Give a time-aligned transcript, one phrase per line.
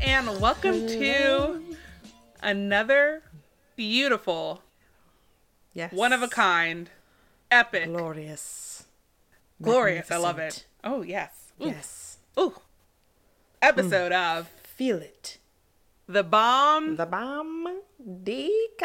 [0.00, 1.60] everyone, and welcome to
[2.42, 3.22] another
[3.76, 4.62] beautiful,
[5.72, 5.92] Yes.
[5.92, 6.90] one of a kind,
[7.50, 8.84] epic, Glorious.
[9.62, 10.10] glorious.
[10.10, 10.66] I love it.
[10.84, 12.18] Oh yes, Ooh, Yes.
[12.38, 12.54] ooh.
[13.62, 15.38] Episode of Feel it.
[16.06, 16.96] the bomb.
[16.96, 17.80] The bomb
[18.22, 18.78] DCOM.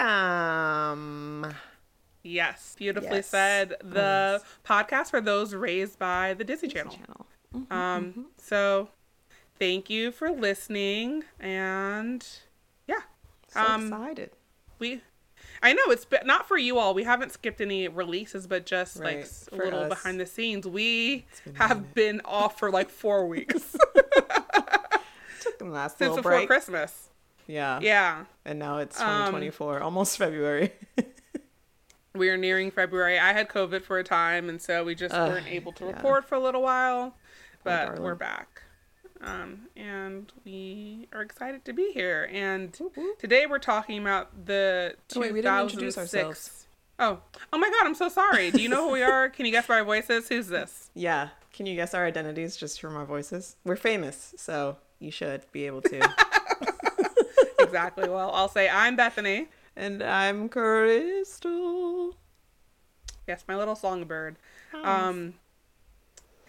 [2.24, 3.28] yes, beautifully Yes.
[3.28, 3.76] said.
[3.84, 6.94] The podcast for those raised by the Disney Channel.
[6.96, 7.28] Channel.
[7.70, 8.90] Um, so
[9.62, 12.26] thank you for listening, and
[12.88, 13.02] yeah,
[13.48, 14.32] So um, excited.
[14.80, 15.02] we
[15.64, 18.98] i know it's been not for you all we haven't skipped any releases but just
[19.00, 19.90] like Right, s- a little us.
[19.90, 23.76] behind the scenes we been have been off for like four weeks
[25.42, 26.48] Took the last since before break.
[26.48, 27.10] christmas
[27.48, 27.80] Yeah.
[27.82, 30.72] yeah And now it's Um, 2024, almost February.
[32.16, 35.30] we are nearing february i had covid for a time and so we just Ugh,
[35.30, 35.92] weren't able to yeah.
[35.92, 37.16] record for a little while
[37.64, 38.61] but we're back
[39.24, 42.80] um, and we are excited to be here and
[43.20, 46.58] today we're talking about the Oh, wait, we didn't introduce 2006 ourselves.
[47.00, 47.20] Oh,
[47.52, 47.88] oh my God!
[47.88, 48.52] I'm so sorry.
[48.52, 49.28] Do you know who we are?
[49.30, 50.30] Can you guess by our voices?
[50.30, 50.92] Who's this?
[50.96, 51.30] yeah.
[51.52, 53.56] Can you guess our identities just from our voices?
[53.66, 56.00] We're famous, so you should be able to.
[57.60, 58.08] exactly.
[58.08, 59.48] Well, I'll say I'm Bethany.
[59.76, 62.16] and I'm Crystal.
[63.28, 64.36] Yes, my little songbird.
[64.84, 65.34] Um,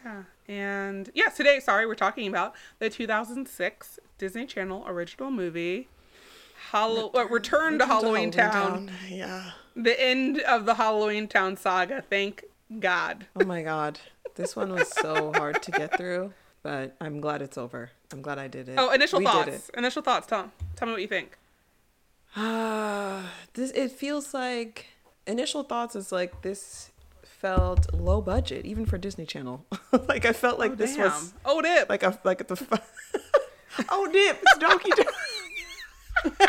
[0.04, 5.88] yeah, and yes, today, sorry, we're talking about the 2006 Disney Channel original movie,
[6.70, 8.90] Hallow- uh, Return to Halloweentown.
[9.08, 9.52] Yeah.
[9.74, 12.02] The end of the Halloweentown saga.
[12.08, 12.44] Thank
[12.78, 13.26] God.
[13.36, 13.98] Oh my god.
[14.34, 17.90] This one was so hard to get through, but I'm glad it's over.
[18.12, 18.76] I'm glad I did it.
[18.78, 19.70] Oh, initial We thoughts.
[19.76, 20.26] Initial thoughts.
[20.26, 21.36] Tell, tell me what you think.
[22.36, 23.24] it.
[23.54, 24.86] this it feels like
[25.26, 26.90] initial thoughts is like this
[27.42, 29.66] felt low budget even for Disney Channel.
[30.08, 31.04] like I felt like Oh, this damn.
[31.10, 31.90] was Oh, dip.
[31.90, 32.56] like a like the
[33.90, 36.38] Oh dip, it's Donkey Dog.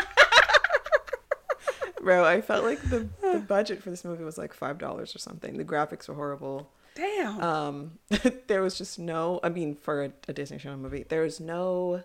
[2.02, 5.18] Bro, I felt like the, the budget for this movie was like five dollars or
[5.18, 5.56] something.
[5.56, 6.70] The graphics were horrible.
[6.94, 7.40] Damn.
[7.42, 7.98] um
[8.46, 12.04] there was just no i mean for a, a disney channel movie there was no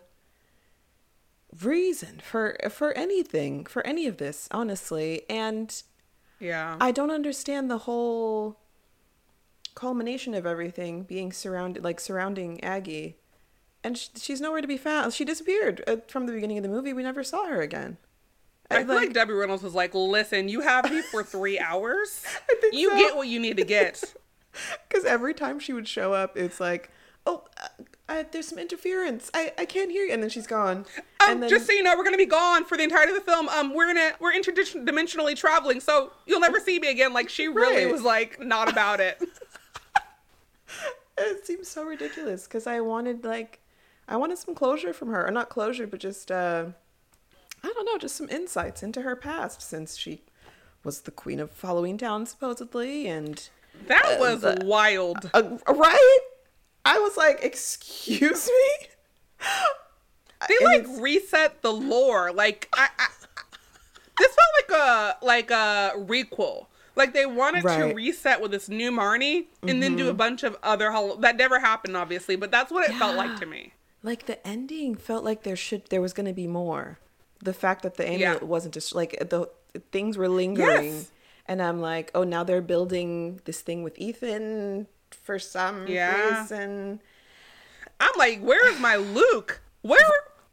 [1.63, 5.83] reason for for anything for any of this honestly and
[6.39, 6.75] yeah.
[6.81, 8.57] i don't understand the whole
[9.79, 13.15] culmination of everything being surrounded like surrounding aggie
[13.83, 16.69] and sh- she's nowhere to be found she disappeared uh, from the beginning of the
[16.69, 17.97] movie we never saw her again
[18.71, 22.23] I feel like Debbie Reynolds was like, "Listen, you have me for three hours.
[22.61, 22.97] think you so.
[22.97, 24.03] get what you need to get."
[24.87, 26.91] Because every time she would show up, it's like,
[27.25, 27.67] oh, uh,
[28.09, 29.31] uh, there's some interference.
[29.33, 30.11] I, I can't hear you.
[30.13, 30.85] And then she's gone.
[31.21, 33.17] Um, and then, just so you know, we're gonna be gone for the entirety of
[33.23, 33.49] the film.
[33.49, 37.11] Um, we're gonna we're interdimensionally traveling, so you'll never see me again.
[37.13, 37.91] Like she really Right.
[37.91, 39.19] was like not about it.
[41.17, 43.59] it seems so ridiculous because I wanted, like,
[44.07, 45.27] I wanted some closure from her.
[45.27, 46.65] Or not closure, but just, uh,
[47.63, 50.21] I don't know, just some insights into her past since she
[50.83, 53.07] was the queen of Halloweentown, supposedly.
[53.07, 53.49] And,
[53.87, 55.29] That was uh, wild.
[55.33, 56.19] uh, right?
[56.85, 58.87] I was like, excuse me?
[60.47, 62.31] They like reset the lore.
[62.31, 63.07] Like I, I,
[64.17, 66.67] this felt like a like a requel.
[66.95, 67.79] Like they wanted to Right.
[67.85, 67.95] Mm-hmm.
[67.95, 71.95] reset with this new Marnie and then do a bunch of other that never happened,
[71.95, 72.35] obviously.
[72.35, 73.73] But that's what it felt like to me.
[74.03, 76.99] like the ending felt like there should there was going to be more
[77.43, 78.47] the fact that the amulet Yeah.
[78.47, 79.49] wasn't just like the
[79.91, 81.11] things were lingering Yes.
[81.45, 86.39] and i'm like oh now they're building this thing with ethan for some Yeah.
[86.41, 87.01] reason
[87.99, 89.59] I'm like, where is my Luke?
[89.81, 89.99] Where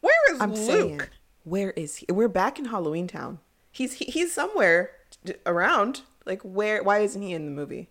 [0.01, 0.67] where is i'm Luke?
[0.71, 1.01] saying
[1.45, 3.39] where is he we're back in Halloweentown
[3.71, 4.91] he's he, he's somewhere
[5.45, 7.89] around like where why isn't he in the movie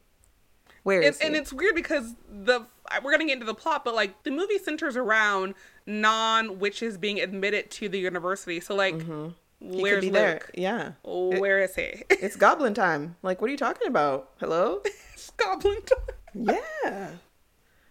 [0.84, 2.66] where is and, and it's weird because the
[3.04, 5.56] we're gonna get into the plot, but like the movie centers around
[5.88, 8.60] non witches being admitted to the university.
[8.60, 9.30] So like, Mm-hmm.
[9.72, 10.14] he where's Luke?
[10.14, 12.04] there yeah It- Where is he?
[12.12, 16.16] it's goblin time like what are you talking about hello It's Goblin time.
[16.36, 17.10] Yeah.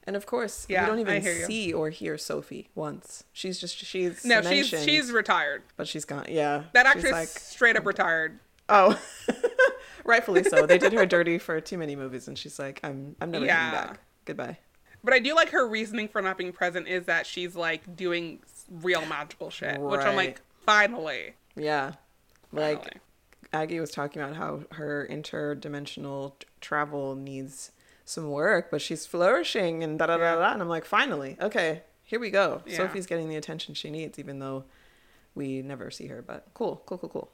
[0.06, 1.46] And of course, Yeah, we don't even hear you.
[1.46, 3.24] see or hear Sophie once.
[3.32, 5.62] She's just she's No, she's she's retired.
[5.78, 6.26] but she's gone.
[6.28, 8.38] Yeah, That actress like straight up retired.
[8.68, 9.00] oh,
[10.04, 10.66] rightfully so.
[10.66, 13.70] They did her dirty for too many movies, and she's like, I'm I'm never Yeah.
[13.70, 14.00] coming back.
[14.24, 14.58] Goodbye.
[15.02, 18.40] But I do like her reasoning for not being present is that she's like doing
[18.70, 21.92] real magical shit, which I'm like, finally, Yeah,
[22.52, 23.00] like finally.
[23.52, 27.70] Aggie was talking about how her interdimensional t- travel needs
[28.06, 30.52] some work, but she's flourishing and da da da da.
[30.52, 32.62] And I'm like, finally, okay, here we go.
[32.66, 32.78] Yeah.
[32.78, 34.64] Sophie's getting the attention she needs, even though
[35.34, 36.22] we never see her.
[36.22, 37.32] But cool, cool, cool, cool.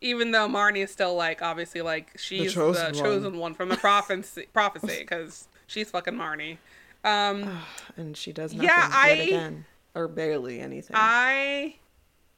[0.00, 3.38] Even though Marnie is still like obviously like she's the chosen chosen, one.
[3.40, 3.54] one.
[3.54, 6.58] from the prophecy prophecy because she's fucking Marnie.
[7.04, 7.62] Um,
[7.96, 9.64] and she does nothing Yeah, I- again.
[9.94, 10.94] or barely anything.
[10.98, 11.76] I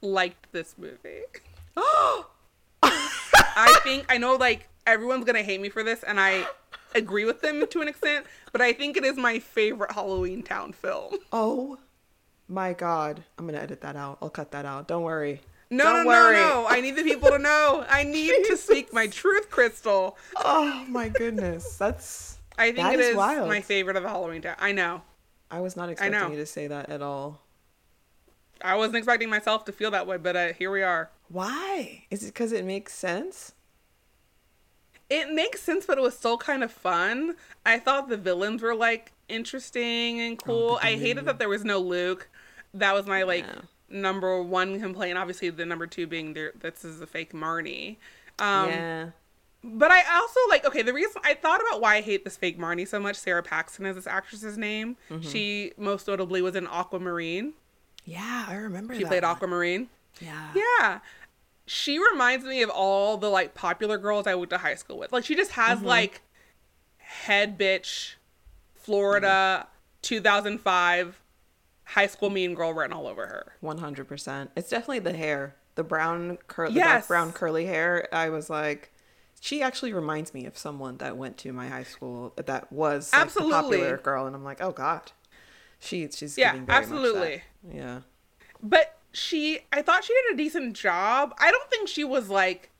[0.02, 1.22] liked this movie.
[2.82, 6.46] I think I know like everyone's gonna hate me for this, and I
[6.94, 11.14] agree with them to an extent, but I think it is my favorite Halloweentown film.
[11.32, 11.78] oh
[12.48, 13.22] my god!
[13.38, 14.18] I'm gonna edit that out.
[14.22, 14.88] I'll cut that out.
[14.88, 15.40] Don't worry.
[15.70, 16.36] No, Don't no, worry.
[16.36, 16.66] no, no.
[16.68, 17.84] I need the people to know.
[17.88, 20.18] I need to speak my truth, Crystal.
[20.36, 22.38] Oh my goodness, that's.
[22.58, 23.48] I think That it is is wild.
[23.48, 24.56] my favorite of the Halloweentown.
[24.58, 25.02] I know.
[25.50, 27.40] I was not expecting you to say that at all.
[28.62, 31.10] I wasn't expecting myself to feel that way, but uh, here we are.
[31.28, 32.04] Why?
[32.10, 33.52] Is it because it makes sense?
[35.08, 37.34] It makes sense, but it was still kind of fun.
[37.64, 40.78] I thought the villains were like interesting and cool.
[40.82, 42.28] I hated that there was no Luke.
[42.74, 43.62] That was my like Yeah.
[43.90, 45.18] Number one complaint.
[45.18, 46.52] Obviously, the number two being there.
[46.58, 47.96] This is a fake Marnie.
[48.38, 49.06] Um, yeah.
[49.62, 50.82] But I also like okay.
[50.82, 53.16] The reason I thought about why I hate this fake Marnie so much.
[53.16, 54.96] Sara Paxton is this actress's name.
[55.10, 55.28] Mm-hmm.
[55.28, 57.52] She most notably was in Aquamarine.
[58.04, 58.94] Yeah, I remember.
[58.94, 59.24] She that played.
[59.24, 59.88] Aquamarine.
[60.20, 60.52] Yeah.
[60.54, 61.00] Yeah.
[61.66, 65.12] She reminds me of all the like popular girls I went to high school with.
[65.12, 66.22] Like she just has like
[66.98, 68.14] head bitch
[68.74, 69.66] Florida
[70.02, 71.20] 2005
[71.90, 73.52] high school mean girl written all over her.
[73.60, 74.50] One hundred percent.
[74.56, 77.06] It's definitely the hair, the brown cur- the dark Yes.
[77.08, 78.08] brown curly hair.
[78.12, 78.92] I was like,
[79.40, 83.22] she actually reminds me of someone that went to my high school that was like,
[83.22, 83.52] Absolutely.
[83.78, 85.12] popular girl, and I'm like, oh god,
[85.78, 86.94] she she's Yeah, giving very much that.
[86.94, 87.42] absolutely.
[87.72, 88.00] Yeah.
[88.62, 91.34] But she I thought she did a decent job.
[91.38, 92.70] I don't think she was like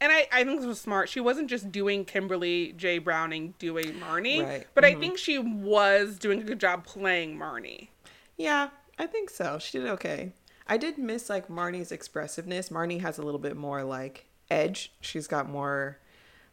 [0.00, 1.08] and I, I think this was smart.
[1.08, 2.98] She wasn't just doing Kimberly J.
[2.98, 4.66] Browning doing Marnie, Right.
[4.74, 5.00] but I mm-hmm.
[5.00, 7.88] think she was doing a good job playing Marnie.
[8.36, 9.58] Yeah, I think so.
[9.58, 10.32] She did okay.
[10.66, 12.68] I did miss like Marnie's expressiveness.
[12.70, 14.92] Marnie has a little bit more like edge.
[15.00, 15.98] She's got more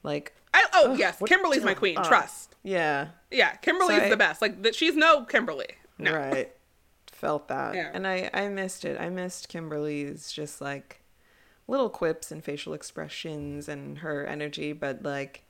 [0.04, 1.98] like I, oh Ugh, yes, what- Kimberly's my queen.
[1.98, 2.56] uh, Trust.
[2.63, 4.42] yeah, Yeah, Kimberly's So I- the best.
[4.42, 5.68] Like th- she's no Kimberly.
[5.98, 6.13] No.
[6.16, 6.51] right.
[7.12, 7.75] Felt that.
[7.75, 7.92] Yeah.
[7.94, 9.00] And I I missed it.
[9.00, 11.01] I missed Kimberly's just like
[11.68, 15.44] little quips and facial expressions and her energy, but like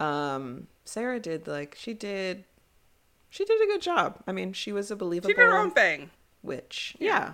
[0.00, 2.44] um Sarah did like she did
[3.32, 4.18] she did a good job.
[4.26, 6.10] I mean, she was a believable She did her own thing.
[6.42, 6.94] witch.
[7.00, 7.32] Yeah.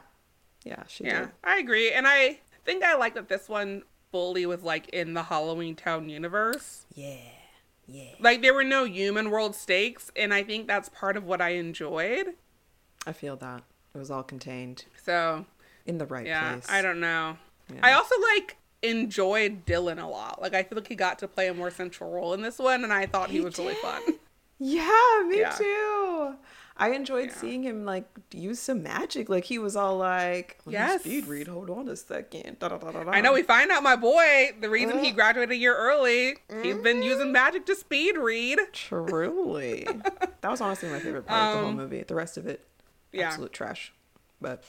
[0.64, 1.12] Yeah, she did.
[1.12, 1.30] Yeah, did.
[1.42, 5.24] I agree, and I think I like that this one fully was like in the
[5.24, 6.86] Halloween Town universe.
[6.94, 7.16] Yeah.
[7.88, 8.12] Yeah.
[8.20, 11.50] Like there were no human world stakes, and I think that's part of what I
[11.50, 12.34] enjoyed.
[13.04, 13.62] I feel that.
[13.94, 15.46] It was all contained So
[15.84, 16.66] in the right yeah, place.
[16.70, 17.38] I don't know.
[17.72, 17.80] Yeah.
[17.82, 20.40] I also like enjoyed Dylan a lot.
[20.40, 22.84] Like I feel like he got to play a more central role in this one,
[22.84, 24.02] and I thought he, He was really fun.
[24.58, 25.50] Yeah, me Yeah.
[25.50, 26.34] too.
[26.80, 27.34] I enjoyed Yeah.
[27.34, 29.28] seeing him like use some magic.
[29.28, 31.00] Like he was all like, "Let Yes.
[31.00, 31.48] speed read.
[31.48, 32.58] Hold on a second.
[32.60, 33.10] Da, da, da.
[33.10, 35.14] I know we find out my boy, the reason he Uh.
[35.14, 38.60] graduated a year early, he's been using magic to speed read.
[38.72, 39.84] Truly,
[40.40, 42.02] that was honestly my favorite part of the whole Um, movie.
[42.04, 42.64] The rest of it,
[43.12, 43.28] yeah.
[43.28, 43.92] absolute trash.
[44.40, 44.62] But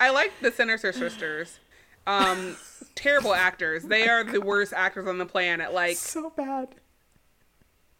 [0.00, 1.60] I like the Sinister Sisters.
[2.08, 2.56] Um,
[2.96, 3.84] terrible actors.
[3.84, 5.72] They are the worst actors on the planet.
[5.72, 6.74] Like, so bad.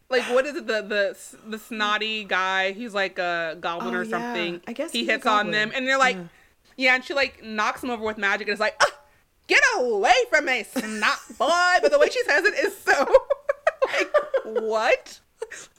[0.08, 0.66] Like what is it?
[0.66, 1.16] The the
[1.48, 2.72] the snotty guy.
[2.72, 4.10] He's like a goblin Oh, or yeah.
[4.10, 4.60] something.
[4.66, 6.22] I guess he hits on them, and they're like, Yeah.
[6.76, 6.94] yeah.
[6.96, 8.92] and she like knocks him over with magic, and it's like, ah,
[9.46, 11.76] get away from me, snot boy.
[11.82, 12.92] But the way she says it is so
[13.86, 15.20] like, what?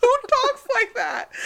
[0.01, 1.29] Who talks like that?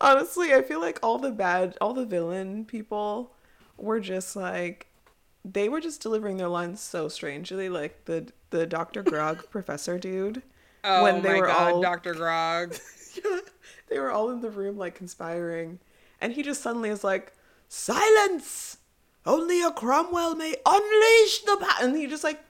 [0.00, 3.32] Honestly, I feel like all the bad, all the villain people
[3.76, 4.86] were just like,
[5.44, 7.68] they were just delivering their lines so strangely.
[7.68, 9.02] Like the the Dr.
[9.02, 10.42] Grog professor dude.
[10.84, 12.74] Oh When they my were god, all- Doctor Grog.
[13.88, 15.78] they were all in the room like conspiring,
[16.20, 17.32] and he just suddenly is like,
[17.68, 18.78] "Silence!
[19.26, 21.78] Only a Cromwell may unleash the." Pa-.
[21.82, 22.40] And he just like,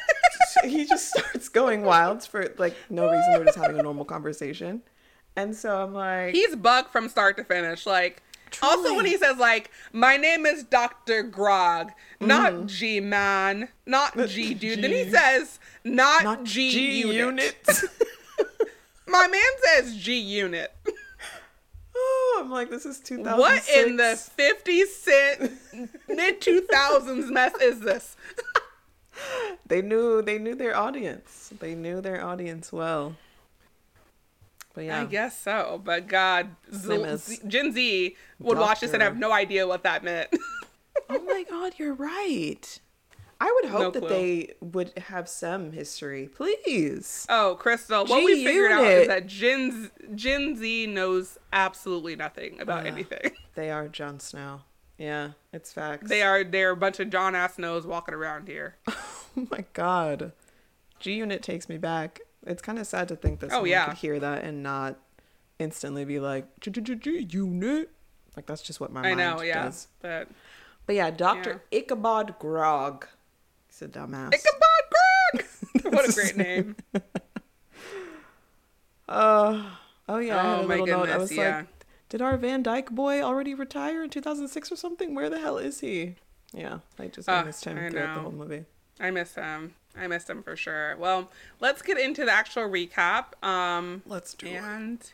[0.64, 3.32] he just starts going wild for like no reason.
[3.38, 4.82] We're just having a normal conversation,
[5.36, 7.86] and so I'm like, He's bugged from start to finish.
[7.86, 8.22] Like,
[8.62, 12.66] also when he says like, "My name is Doctor Grog, not mm.
[12.66, 17.66] G man, not G dude," then he says, "Not, not G, G unit." unit.
[19.06, 20.74] My man says G unit.
[21.94, 23.38] oh, I'm like, this is 2006.
[23.38, 25.52] What in the fifty cent
[26.08, 28.16] mid two thousands mess is this?
[29.66, 31.52] They knew they knew their audience.
[31.60, 33.14] They knew their audience well.
[34.74, 39.02] But yeah, I guess so, but God, Z- Z- Gen Z would watch this and
[39.02, 40.28] have no idea what that meant.
[41.10, 42.80] oh my god, you're right.
[43.40, 44.08] I would hope No that clue.
[44.08, 47.26] they would have some history, please.
[47.28, 52.60] Oh, Crystal, what we figured out is that Gen Z, Gen Z knows absolutely nothing
[52.60, 52.88] about Uh.
[52.90, 53.32] anything.
[53.54, 54.62] They are Jon Snow.
[54.98, 56.08] Yeah, it's facts.
[56.08, 58.76] They are they're a bunch of John ass knows walking around here.
[59.36, 60.30] Oh my god,
[61.00, 62.20] G Unit takes me back.
[62.46, 63.86] It's kind of sad to think that Oh, yeah.
[63.86, 64.96] could hear that and not
[65.58, 67.90] instantly be like unit.
[68.36, 69.64] Like that's just what my I mind know, yeah.
[69.64, 69.88] does.
[70.00, 70.28] But
[70.86, 73.06] But yeah, Doctor Ichabod Grog.
[73.68, 74.34] He's a dumbass.
[74.34, 75.42] Ichabod
[75.82, 75.92] Grog!
[75.94, 76.76] what a great name.
[79.08, 79.62] Uh,
[80.08, 81.02] oh yeah, I had Oh a my little note.
[81.02, 81.56] I goodness, was yeah.
[81.58, 81.66] like,
[82.08, 85.14] did our Van Dyke boy already retire in 2006 or something?
[85.14, 86.14] Where the hell is he?
[86.52, 88.64] Yeah, I just Uh, missed him I throughout the whole movie.
[89.00, 89.74] I miss him.
[89.96, 90.96] I missed him for sure.
[90.98, 94.54] Well, let's get into the actual recap um, Let's do it.
[94.54, 95.12] and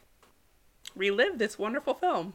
[0.97, 2.35] relive this wonderful film.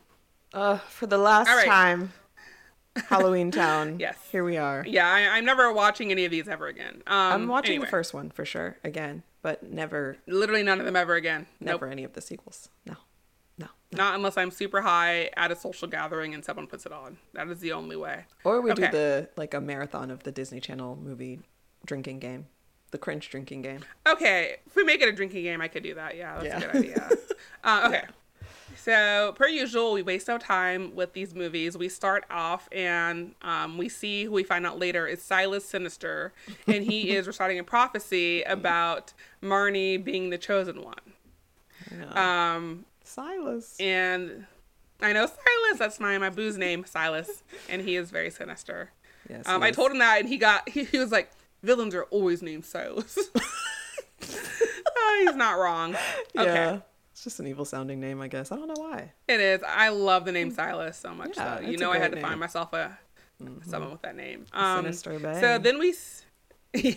[0.54, 1.66] Uh, for the last right.
[1.66, 2.14] time,
[2.96, 4.00] Halloweentown.
[4.00, 4.18] Yes.
[4.32, 4.86] Here we are.
[4.88, 7.04] Yeah, I, I'm never watching any of these ever again.
[7.08, 10.86] Um, I'm watching anyway, the first one for sure again, but never, Literally none of
[10.86, 11.48] them ever again.
[11.60, 11.82] Nope.
[11.82, 12.70] never any of the sequels.
[12.86, 12.96] No,
[13.58, 13.68] no.
[13.92, 17.18] Not unless I'm super high at a social gathering and someone puts it on.
[17.34, 18.26] That is the only way.
[18.46, 21.42] Or we do the like a marathon of the Disney Channel movie
[21.86, 22.48] drinking game,
[22.92, 23.82] the cringe drinking game.
[24.08, 26.18] Okay, if we make it a drinking game, I could do that.
[26.18, 26.58] Yeah, that's Yeah.
[26.58, 27.10] a good idea.
[27.64, 28.04] uh, okay.
[28.78, 31.76] So, per usual, we waste no time with these movies.
[31.78, 36.34] We start off and um, we see who we find out later is Silas Sinister,
[36.68, 40.96] and he is reciting a prophecy about Marnie being the chosen one.
[41.92, 42.56] Yeah.
[42.56, 43.76] Um, Silas.
[43.80, 44.46] and
[45.02, 48.92] I know Silas, that's my, my boo's name, Silas, and he is very sinister.
[49.30, 51.32] Yes, Um, I told him that, and he got he, he was like,
[51.66, 53.18] villains are always named Silas.
[54.98, 55.96] Uh, he's not wrong.
[56.38, 56.80] Okay, Yeah.
[57.12, 58.52] It's just an evil sounding name, I guess.
[58.52, 59.12] I don't know why.
[59.28, 59.62] it is.
[59.66, 61.38] I love the name Silas so much.
[61.38, 62.98] Yeah, so you know I had to find myself a
[63.64, 64.46] someone with that name.
[64.52, 65.40] Um, Sinister Bay.
[65.40, 65.94] So then we.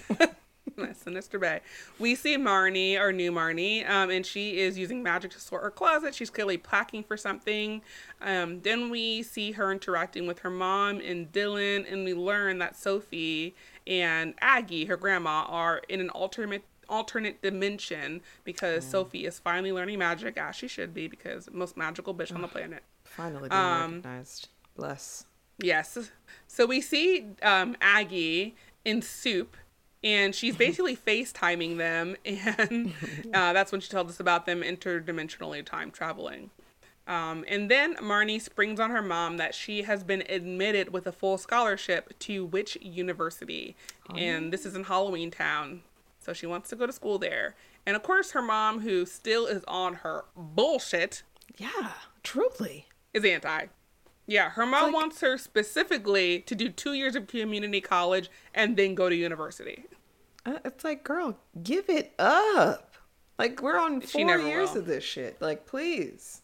[0.94, 1.60] Sinister Bay.
[1.98, 5.70] We see Marnie, our new Marnie, um, and she is using magic to sort her
[5.70, 6.14] closet.
[6.14, 7.82] She's clearly packing for something.
[8.20, 12.76] Um, then we see her interacting with her mom and Dylan, and we learn that
[12.76, 13.54] Sophie
[13.88, 18.90] and Aggie, her grandma, are in an alternate alternate dimension because Mm.
[18.90, 22.49] Sophie is finally learning magic as she should be because most magical bitch on the
[22.49, 22.83] planet.
[23.04, 24.49] Finally being Um, recognized.
[24.76, 25.26] Bless.
[25.59, 25.99] Yes.
[26.47, 28.54] So we see um, Aggie
[28.87, 29.54] in soup,
[30.02, 32.95] and she's basically FaceTiming them, and
[33.35, 36.50] uh, that's when she tells us about them interdimensionally time traveling.
[37.09, 41.12] Um, and then Marnie springs on her mom that she has been admitted with a
[41.12, 43.75] full scholarship to Witch University,
[44.15, 45.83] and this is in Halloween Town.
[46.21, 47.57] So she wants to go to school there.
[47.87, 51.23] And of course, her mom, who still is on her bullshit,
[51.57, 52.87] Yeah, truly.
[53.15, 53.67] is anti.
[54.27, 58.77] Yeah, her mom like- wants her specifically to do two years of community college and
[58.77, 59.87] then go to university.
[60.45, 62.97] Uh, It's like, girl, give it up.
[63.38, 64.79] Like, we're on four years will.
[64.81, 65.41] of this shit.
[65.41, 66.43] Like, please.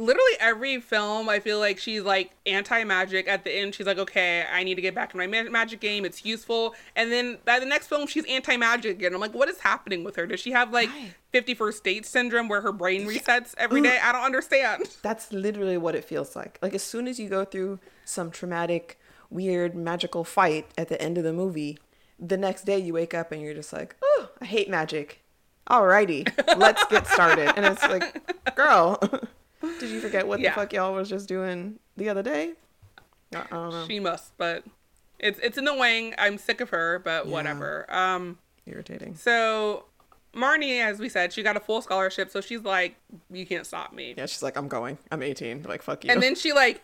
[0.00, 3.28] Literally every film, I feel like she's like anti magic.
[3.28, 5.80] At the end, she's like, okay, I need to get back in my ma- magic
[5.80, 6.04] game.
[6.04, 6.74] It's useful.
[6.96, 9.14] And then by the next film, she's anti magic again.
[9.14, 10.26] I'm like, what is happening with her?
[10.26, 11.14] Does she have like Right.
[11.32, 13.98] 51st date syndrome where her brain resets every day?
[14.02, 14.88] I don't understand.
[15.02, 16.58] That's literally what it feels like.
[16.62, 21.18] Like, as soon as you go through some traumatic, weird, magical fight at the end
[21.18, 21.78] of the movie,
[22.18, 25.22] the next day you wake up and you're just like, oh, I hate magic.
[25.68, 26.26] Alrighty,
[26.58, 27.52] let's get started.
[27.56, 28.98] And it's like, girl,
[29.78, 30.50] did you forget what Yeah.
[30.50, 32.52] the fuck y'all was just doing the other day?
[33.34, 33.86] I, I don't know.
[33.86, 34.64] She must, but
[35.18, 36.14] it's it's annoying.
[36.18, 37.32] I'm sick of her, but Yeah.
[37.32, 37.86] whatever.
[37.94, 38.38] Um.
[38.66, 39.16] Irritating.
[39.16, 39.84] So
[40.34, 42.96] Marnie, as we said, she got a full scholarship, so she's like,
[43.30, 44.98] "You can't stop me." Yeah, she's like, I'm going.
[45.10, 45.64] I'm 18.
[45.64, 46.10] Like, fuck you.
[46.10, 46.82] And then she like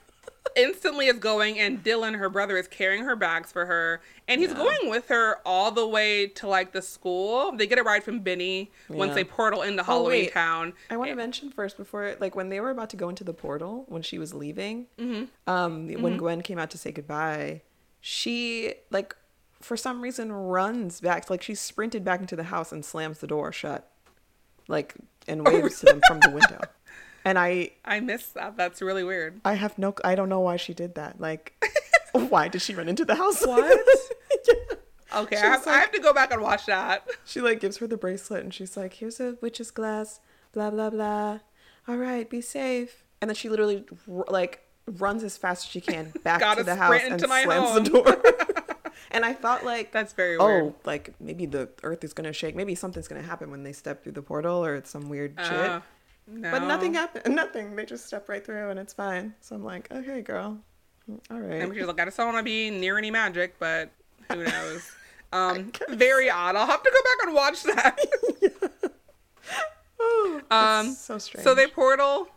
[0.55, 4.50] instantly is going, and Dylan, her brother, is carrying her bags for her, and he's
[4.50, 4.57] Yeah.
[4.59, 7.53] going with her all the way to like the school.
[7.53, 10.33] They get a ride from Benny once they portal into Halloween wait.
[10.33, 10.73] Town.
[10.91, 13.35] I want to mention first before, like when they were about to go into the
[13.35, 14.87] portal, when she was leaving,
[15.47, 17.62] um, when Gwen came out to say goodbye,
[18.00, 19.17] she like
[19.61, 23.26] for some reason runs back, like she sprinted back into the house and slams the
[23.26, 23.91] door shut,
[24.69, 24.95] like
[25.26, 26.61] and waves to them from the window.
[27.26, 28.56] And I, I missed that.
[28.56, 29.40] That's really weird.
[29.45, 31.21] I have no, I don't know why she did that.
[31.21, 31.61] Like,
[32.12, 33.45] why did she run into the house?
[33.45, 33.78] What?
[34.49, 35.21] Yeah.
[35.23, 37.09] Okay, I have, I have to go back and watch that.
[37.25, 40.21] She like gives her the bracelet and she's like, "Here's a witch's glass,
[40.52, 41.38] blah blah blah.
[41.88, 46.12] All right, be safe." And then she literally like runs as fast as she can
[46.23, 47.85] back Gotta the house and slams home.
[47.85, 48.23] the door.
[49.11, 50.75] and I thought like, That's very oh, weird.
[50.85, 52.54] like maybe the earth is gonna shake.
[52.54, 55.49] Maybe something's gonna happen when they step through the portal or it's some weird uh,
[55.49, 55.83] shit.
[56.28, 56.50] No.
[56.50, 57.35] But nothing happened.
[57.35, 57.76] Nothing.
[57.76, 59.35] They just step right through and it's fine.
[59.40, 60.59] So I'm like, okay, girl.
[61.30, 61.62] All right.
[61.62, 63.90] And she's like, I just don't want to be near any magic, but
[64.33, 64.90] who knows?
[65.33, 66.56] Um, very odd.
[66.56, 68.92] I'll have to go back and watch that.
[69.99, 71.42] Oh, Um, so strange.
[71.42, 72.28] So they portal,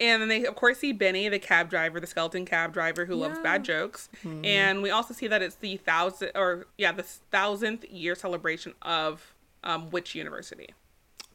[0.00, 3.14] and then they of course see Benny, the cab driver, the skeleton cab driver who
[3.14, 4.08] loves bad jokes,
[4.42, 9.34] and we also see that it's the thousand or yeah the thousandth year celebration of
[9.64, 10.70] um, Witch University.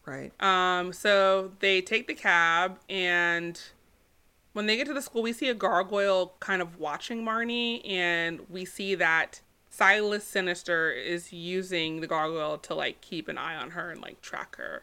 [0.09, 0.31] Right.
[0.41, 3.61] Um, so they take the cab, and
[4.53, 8.41] when they get to the school, we see a gargoyle kind of watching Marnie, and
[8.49, 13.71] we see that Silas Sinister is using the gargoyle to like keep an eye on
[13.71, 14.81] her and like track her.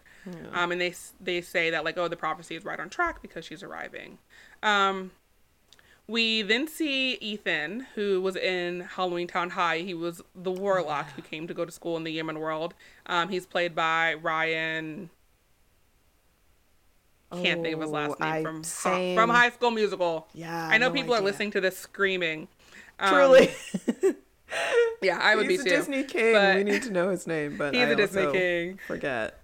[0.52, 3.44] Um, and they they say that like oh the prophecy is right on track because
[3.44, 4.18] she's arriving.
[4.62, 5.10] Um,
[6.08, 9.78] we then see Ethan, who was in Halloweentown High.
[9.78, 12.74] He was the warlock who came to go to school in the human world.
[13.06, 15.10] Um, he's played by Ryan.
[17.32, 19.16] Can't think of his last Oh, name I- from same.
[19.16, 20.28] from High School Musical.
[20.32, 22.48] Yeah, I know no people are listening to this screaming.
[22.98, 23.50] Um, Truly.
[25.02, 25.76] yeah, I would He's be a too.
[25.76, 26.56] Disney king.
[26.56, 28.78] we need to know his name, but He's I a Disney king.
[28.86, 29.38] Forget.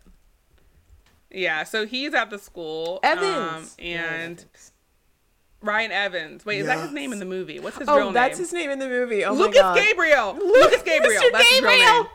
[1.30, 3.00] Yeah, so he's at the school.
[3.02, 3.76] Um, Evans.
[3.78, 4.72] Yeah, and Evans.
[5.60, 6.44] Ryan Evans.
[6.46, 7.58] Wait, is that his name in the movie?
[7.60, 8.06] What's his real name?
[8.08, 9.24] Oh, that's his name in the movie.
[9.24, 9.76] Oh Lucas my god.
[9.76, 10.34] Gabriel.
[10.34, 11.00] Lucas Grabeel.
[11.18, 11.32] Mr.
[11.32, 11.94] That's his real Gabriel.
[12.02, 12.06] name.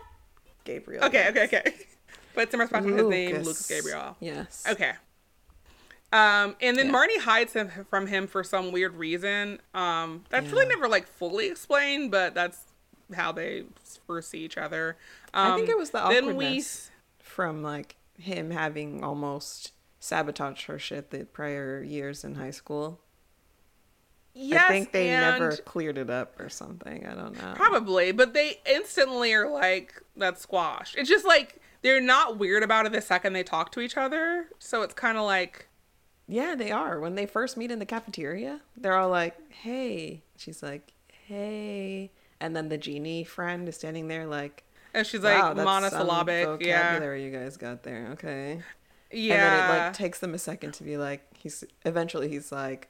[0.65, 1.03] Gabriel.
[1.05, 1.73] Okay, okay, okay.
[2.35, 3.35] But some respect to his name.
[3.37, 4.15] Lucas Grabeel.
[4.19, 4.63] Yes.
[4.69, 4.91] Okay.
[6.13, 6.93] Um, and then Yeah.
[6.93, 9.59] Marnie hides him from him for some weird reason.
[9.73, 12.59] Um, that's really never like fully explained, but that's
[13.13, 13.65] how they
[14.05, 14.97] first see each other.
[15.33, 20.65] Um, I think it was the then we awkwardness from like him having almost sabotaged
[20.67, 22.99] her shit the prior years in high school.
[24.33, 27.05] yes, I think they never cleared it up or something.
[27.05, 27.53] I don't know.
[27.55, 30.95] probably, but they instantly are like that's squashed.
[30.97, 34.47] It's just like they're not weird about it the second they talk to each other,
[34.59, 35.66] so it's kind of like
[36.27, 36.99] Yeah, they are.
[36.99, 40.93] When they first meet in the cafeteria, they're all like, "Hey." She's like,
[41.25, 45.65] "Hey." And then the genie friend is standing there like, and she's "Wow, like that's
[45.65, 48.61] monosyllabic, some yeah, vocabulary you guys got there." Okay.
[49.11, 49.33] yeah.
[49.33, 52.89] And then it like takes them a second to be like, he's eventually he's like,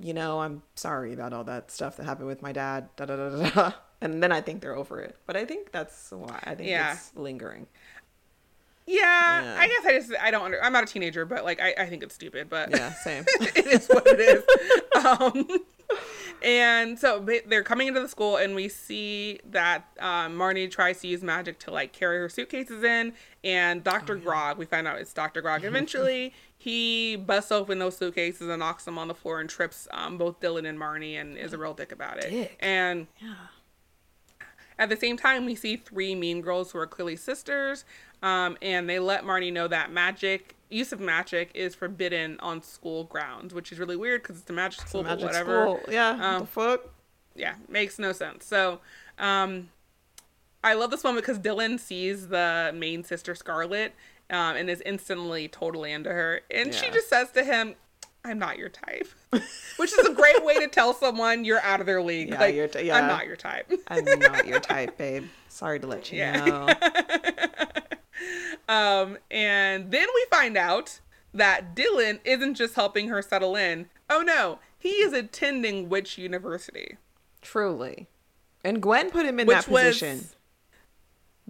[0.00, 2.88] you know, I'm sorry about all that stuff that happened with my dad.
[2.96, 3.50] Da da da da.
[3.50, 3.72] da.
[4.02, 5.14] And then I think they're over it.
[5.26, 6.94] But I think that's why I think Yeah.
[6.94, 7.66] it's lingering.
[8.90, 9.56] Yeah, Yeah.
[9.58, 11.86] I guess I just I don't under, I'm not a teenager, but like I, I
[11.86, 13.24] think it's stupid, but Yeah, same.
[13.40, 14.42] it is what it is.
[15.04, 15.46] um,
[16.42, 21.08] and so they're coming into the school, and we see that um, Marnie tries to
[21.08, 23.12] use magic to like carry her suitcases in,
[23.44, 25.64] and Oh, Doctor Grog, we find out it's Doctor Grog.
[25.64, 30.16] Eventually, he busts open those suitcases and knocks them on the floor and trips um,
[30.16, 32.30] both Dylan and Marnie, and is a real dick about it.
[32.30, 32.56] Dick.
[32.60, 33.34] And Yeah.
[34.80, 37.84] At the same time, we see three mean girls who are clearly sisters,
[38.22, 43.04] um, and they let Marnie know that magic, use of magic, is forbidden on school
[43.04, 45.62] grounds, which is really weird because it's a magic school, Magic but whatever.
[45.62, 45.80] school.
[45.92, 46.10] Yeah.
[46.10, 46.80] Um, what the fuck?
[47.36, 48.46] Yeah, makes no sense.
[48.46, 48.80] So,
[49.18, 49.68] um,
[50.64, 53.94] I love this moment because Dylan sees the main sister Scarlet,
[54.30, 57.74] um, and is instantly totally into her, and she just says to him.
[58.24, 59.08] I'm not your type,
[59.76, 62.28] which is a great way to tell someone you're out of their league.
[62.28, 63.70] Yeah, like, you're t- I'm not your type.
[63.88, 65.24] I'm not your type, babe.
[65.48, 66.44] Sorry to let you Yeah.
[66.44, 66.68] know.
[68.68, 71.00] Um, and then we find out
[71.34, 73.88] that Dylan isn't just helping her settle in.
[74.08, 76.96] Oh no, he is attending Witch University?
[77.42, 78.06] Truly.
[78.62, 80.28] And Gwen put him in Which that was- position.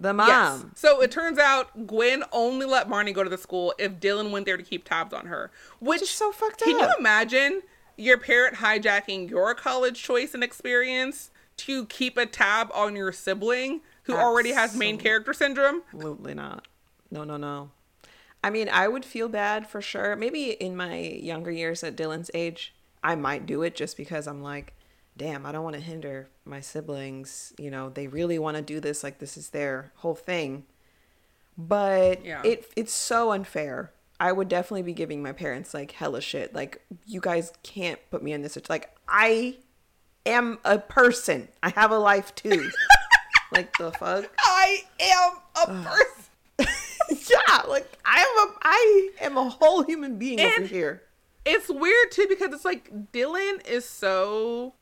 [0.01, 0.27] The mom.
[0.27, 0.65] Yes.
[0.75, 4.47] So it turns out Gwen only let Marnie go to the school if Dylan went
[4.47, 5.51] there to keep tabs on her.
[5.79, 6.67] Which is so fucked up.
[6.67, 7.61] Can you imagine
[7.97, 13.81] your parent hijacking your college choice and experience to keep a tab on your sibling
[14.03, 15.83] who already has main character syndrome?
[15.93, 16.67] Absolutely not.
[17.11, 17.69] No, no, no.
[18.43, 20.15] I mean, I would feel bad for sure.
[20.15, 24.41] Maybe in my younger years at Dylan's age, I might do it just because I'm
[24.41, 24.73] like,
[25.17, 27.53] damn, I don't want to hinder my siblings.
[27.59, 29.03] You know, they really want to do this.
[29.03, 30.65] Like, this is their whole thing.
[31.57, 32.41] But Yeah.
[32.43, 33.91] it it's so unfair.
[34.19, 36.53] I would definitely be giving my parents like hella shit.
[36.53, 38.55] Like, you guys can't put me in this.
[38.55, 39.57] It's like, I
[40.25, 41.47] am a person.
[41.63, 42.69] I have a life too.
[43.51, 44.31] like, the fuck?
[44.39, 46.17] I am a person.
[47.29, 51.01] yeah, like I am a I am a whole human being over here.
[51.43, 54.75] It's weird too because it's like Dylan is so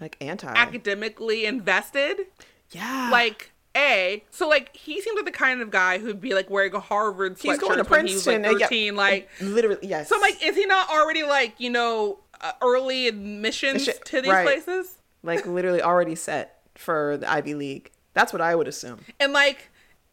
[0.00, 0.48] Like anti.
[0.48, 2.26] academically invested.
[2.70, 3.08] yeah.
[3.10, 6.74] Like a so like he seems like the kind of guy who'd be like wearing
[6.74, 8.92] a Harvard He's going to sweatshirt when he was like Princeton, uh, yeah.
[8.92, 10.08] Like literally yes.
[10.08, 14.22] so, I'm like, is he not already like you know uh, early admissions Admission- to
[14.22, 14.46] these right.
[14.46, 14.98] places?
[15.26, 17.90] like literally already set for the Ivy League.
[18.14, 19.00] That's what I would assume.
[19.20, 19.70] And like,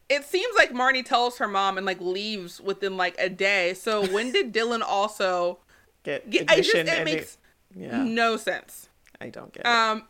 [0.10, 3.74] it seems like Marnie tells her mom and like leaves within like a day.
[3.76, 5.60] So when did Dylan also
[6.04, 6.52] Get get?
[6.52, 7.38] I just admission it makes
[7.74, 8.04] yeah.
[8.04, 8.90] no sense.
[9.24, 9.68] I don't get it.
[9.68, 10.04] Um,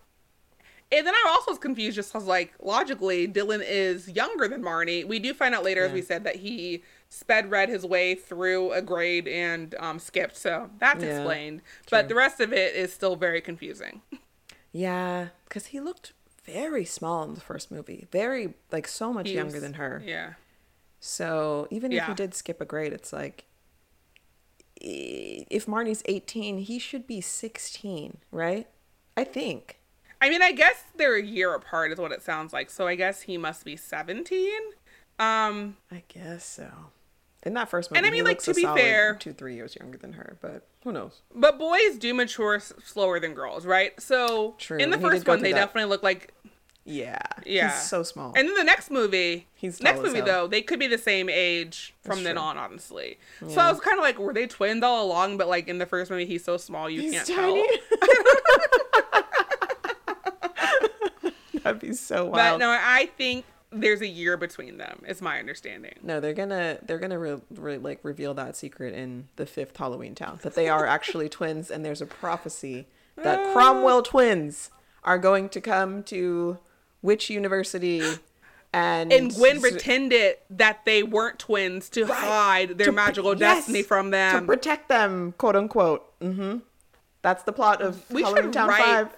[0.92, 5.08] and then I also was confused just because, like, logically, Dylan is younger than Marnie.
[5.08, 8.72] We do find out later, as we said, that he sped read his way through
[8.74, 10.38] a grade and um, skipped.
[10.38, 11.62] So that's Yeah, explained.
[11.90, 14.02] But the rest of it is still very confusing.
[14.72, 16.14] yeah, because he looked
[16.46, 18.06] very small in the first movie.
[18.12, 20.04] Very like so much He younger than her.
[20.06, 20.34] Yeah.
[21.00, 23.46] So even if he did skip a grade, it's like
[24.76, 28.68] if Marnie's 18, he should be 16, right?
[29.18, 29.80] I think.
[30.22, 32.70] I mean, I guess they're a year apart, is what it sounds like.
[32.70, 34.52] So I guess he must be 17.
[35.20, 36.70] Um, I guess so.
[37.46, 39.98] In that first movie, And I mean, like, to be fair- two, three years younger
[39.98, 41.22] than her, but who knows?
[41.36, 44.00] but boys do mature s- slower than girls, right?
[44.02, 45.58] So True, in the he first one, they that.
[45.60, 46.34] definitely look like
[46.86, 47.18] Yeah.
[47.46, 47.72] Yeah.
[47.72, 48.34] He's so small.
[48.36, 50.26] And then the next movie, He's next movie hell.
[50.26, 52.44] though, they could be the same age from That's then true.
[52.44, 53.18] on, honestly.
[53.48, 55.38] So I was kind of like, were they twins all along?
[55.38, 57.68] But like in the first movie, he's so small you He's can't tiny.
[57.68, 59.24] tell.
[61.64, 62.34] That'd be so wild.
[62.34, 65.02] But no, I think there's a year between them.
[65.08, 65.94] Is my understanding.
[66.04, 70.42] No, they're gonna they're gonna re- re- like reveal that secret in the fifth Halloweentown
[70.42, 73.54] that they are actually twins, and there's a prophecy that uh.
[73.54, 74.72] Cromwell twins
[75.06, 76.58] are going to come to
[77.04, 78.02] Witch University,
[78.74, 82.18] and And Gwen pretended that they weren't twins to Right.
[82.18, 86.20] hide their to magical yes, destiny from them to protect them, quote unquote.
[86.20, 86.58] Mm-hmm.
[87.22, 89.18] That's the plot of We should Halloweentown write- Five.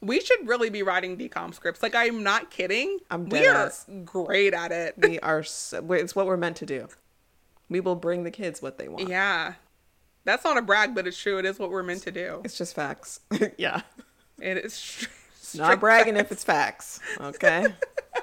[0.00, 1.82] we should really be writing DCOM scripts.
[1.82, 2.98] Like I'm not kidding.
[3.10, 3.86] I'm we are ass.
[4.04, 4.94] great at it.
[4.98, 5.42] We are.
[5.42, 6.88] So, it's what we're meant to do.
[7.68, 9.08] We will bring the kids what they want.
[9.08, 9.54] yeah.
[10.24, 11.38] That's not a brag, but it's true.
[11.38, 12.42] It is what we're meant to do.
[12.44, 13.18] It's just facts.
[13.58, 13.80] yeah.
[14.40, 15.08] It is
[15.54, 16.24] Not bragging facts.
[16.26, 17.00] if it's facts.
[17.20, 17.66] Okay.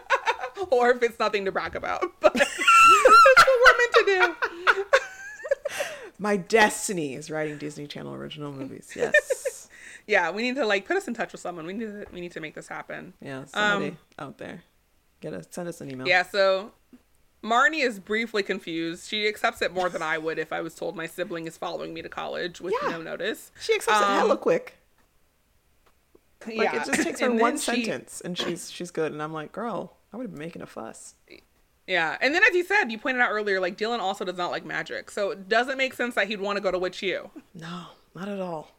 [0.72, 2.04] or if it's nothing to brag about.
[2.22, 4.36] But that's what we're meant to
[4.76, 4.90] do.
[6.20, 8.92] My destiny is writing Disney Channel original movies.
[8.96, 9.70] Yes.
[10.06, 11.66] Yeah, we need to like put us in touch with someone.
[11.66, 13.14] We need to we need to make this happen.
[13.22, 13.46] Yeah.
[13.46, 14.64] Somebody Um, out there,
[15.22, 16.08] get us send us an email.
[16.08, 16.72] Yeah, so
[17.44, 19.08] Marnie is briefly confused.
[19.08, 21.94] She accepts it more than I would if I was told my sibling is following
[21.94, 22.90] me to college with Yeah.
[22.90, 23.52] no notice.
[23.62, 24.76] She accepts it Um, hella quick.
[26.46, 26.82] Like yeah.
[26.82, 29.12] it just takes her one she- sentence, and she's she's good.
[29.12, 31.16] And I'm like, girl, I would have been making a fuss.
[31.88, 34.52] Yeah, and then as you said, you pointed out earlier, like Dylan also does not
[34.52, 37.30] like magic, so it doesn't make sense that he'd want to go to Witch U.
[37.56, 38.72] No, not at all.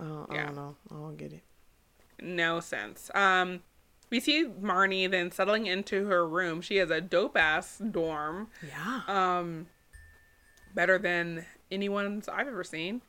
[0.00, 0.46] Oh, I Yeah.
[0.46, 0.76] don't know.
[0.90, 1.42] I don't get it.
[2.20, 3.10] No sense.
[3.14, 3.62] Um,
[4.10, 6.60] we see Marnie then settling into her room.
[6.60, 8.48] She has a dope ass dorm.
[8.66, 9.00] Yeah.
[9.08, 9.66] um
[10.74, 13.02] better than anyone's I've ever seen.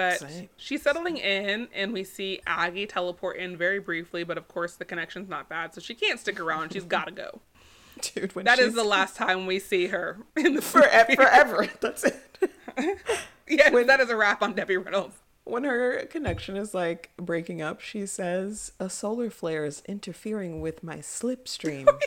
[0.00, 0.48] But Same.
[0.56, 4.24] she's settling in, and we see Aggie teleport in very briefly.
[4.24, 6.72] But of course, the connection's not bad, so she can't stick around.
[6.72, 7.40] She's got to go.
[8.00, 11.14] Dude, when That is she's- the last time we see her in the forever.
[11.16, 11.68] forever.
[11.80, 12.18] That's it.
[13.46, 15.16] Yeah, that is a wrap on Debbie Reynolds.
[15.44, 20.82] when her connection is like breaking up, she says, "A solar flare is interfering with
[20.82, 21.98] my slipstream." Oh,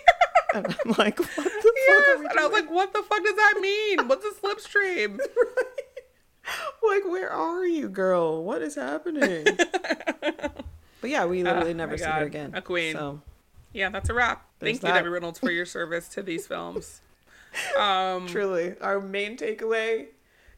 [0.56, 3.24] and I'm like, "What the fuck Yes, we and I was like, "What the fuck
[3.24, 4.08] does that mean?
[4.08, 5.20] What's a slipstream?"
[6.84, 8.44] Like, where are you, girl?
[8.44, 9.46] What is happening?
[10.22, 12.52] but yeah, we literally Oh, never see her again.
[12.54, 12.94] A queen.
[12.94, 13.22] So
[13.74, 14.46] Yeah, that's a wrap.
[14.60, 14.96] There's Thank you, that.
[15.00, 17.02] Debbie Reynolds, for your service to these films.
[17.80, 20.08] Um, truly, our main takeaway: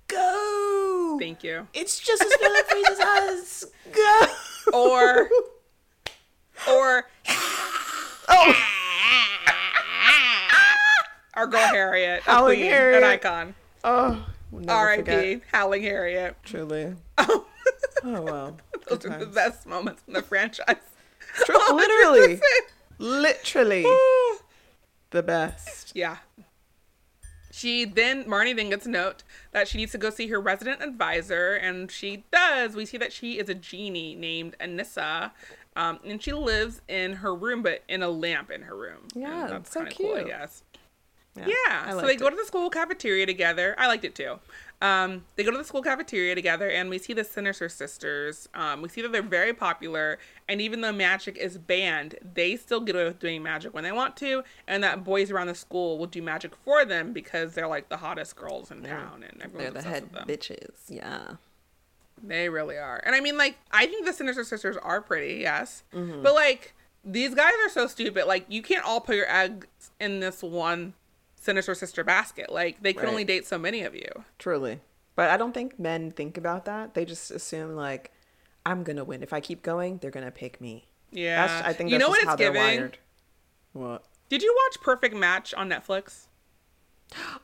[0.08, 1.18] go.
[1.20, 1.68] thank you.
[1.74, 3.66] It's just as good freezes us.
[3.92, 4.22] Go.
[4.72, 5.30] Or,
[6.72, 7.04] or
[8.30, 8.56] oh,
[11.34, 13.04] Our girl Harriet, a queen, Harriet.
[13.04, 13.56] an icon.
[13.84, 14.26] oh.
[14.68, 15.42] R.I.P.
[15.52, 16.36] Howling Harriet.
[16.44, 16.94] Truly.
[17.18, 17.46] Oh,
[18.04, 18.56] Oh wow.
[18.88, 20.76] those are the best moments in the franchise.
[21.46, 22.40] True, literally,
[23.00, 23.84] literally
[25.10, 25.94] the best.
[25.96, 26.18] Yeah.
[27.52, 30.84] She then Marnie then gets a note that she needs to go see her resident
[30.84, 32.76] advisor, and she does.
[32.76, 35.32] We see that she is a genie named Anissa,
[35.78, 39.08] um, and she lives in her room, but in a lamp in her room.
[39.16, 40.28] Yeah, that's so kinda cool, I cute.
[40.28, 40.64] guess.
[41.36, 42.32] Yeah, Yeah, so they go it.
[42.32, 43.76] to the school cafeteria together.
[43.78, 44.40] I liked it too.
[44.82, 48.50] Um, they go to the school cafeteria together, and we see the Sinister Sisters.
[48.54, 50.20] Um, we see that they're very popular,
[50.50, 53.94] and even though magic is banned, they still get away with doing magic when they
[53.94, 57.68] want to, and that boys around the school will do magic for them because they're
[57.68, 60.74] like the hottest girls in town, and They're the head bitches.
[60.90, 61.36] Yeah.
[62.22, 63.02] They really are.
[63.06, 65.84] And I mean, like, I think the Sinister Sisters are pretty, yes.
[65.94, 66.24] Mm-hmm.
[66.24, 68.26] But, like, these guys are so stupid.
[68.26, 69.68] Like, you can't all put your eggs
[70.00, 70.94] in this one
[71.46, 72.52] Sinister Sister basket.
[72.52, 73.10] Like, they can Right.
[73.10, 74.10] only date so many of you.
[74.40, 74.82] Truly.
[75.16, 76.94] But I don't think men think about that.
[76.96, 78.12] They just assume like,
[78.66, 79.24] I'm gonna win.
[79.24, 80.90] If I keep going, they're gonna pick me.
[81.12, 81.46] Yeah.
[81.48, 82.80] That's, I think you that's know what it's how they're giving?
[82.80, 82.98] wired.
[83.74, 84.04] What?
[84.28, 86.26] Did you watch Perfect Match on Netflix?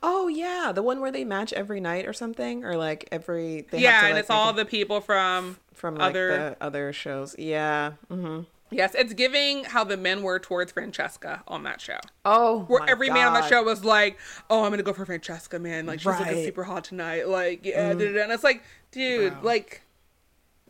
[0.02, 3.68] Oh yeah, the one where they match every night or something, or like every.
[3.70, 6.28] They have yeah, to, and it's all a- the people from from like other.
[6.30, 7.36] the other shows.
[7.38, 7.92] Yeah.
[8.10, 8.42] Mm-hmm.
[8.72, 12.00] Yes, it's giving how the men were towards Francesca on that show.
[12.24, 12.62] Oh.
[12.68, 14.18] Where every man on that show was like,
[14.50, 15.86] "Oh, I'm gonna go for Francesca, man.
[15.86, 16.36] Like she's looking Right.
[16.38, 16.46] Mm.
[16.46, 17.28] super hot tonight.
[17.28, 19.40] Like, yeah." da-da-da." And it's like, dude, Wow.
[19.44, 19.82] like,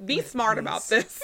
[0.04, 1.22] be smart about this.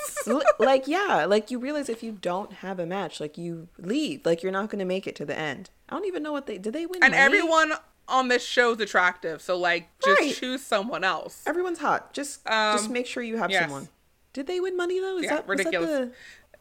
[0.59, 4.43] Like yeah, like you realize if you don't have a match, like you leave, like
[4.43, 5.69] you're not gonna make it to the end.
[5.89, 6.73] I don't even know what they did.
[6.73, 7.23] They win And money?
[7.23, 7.71] everyone
[8.07, 10.33] on this show's attractive, so like just Right.
[10.35, 11.41] choose someone else.
[11.47, 12.13] Everyone's hot.
[12.13, 13.63] Just just Um, make sure you have yes.
[13.63, 13.89] someone.
[14.33, 15.17] Did they win money though?
[15.17, 15.89] Is Yeah, that was that ridiculous.
[16.09, 16.11] the-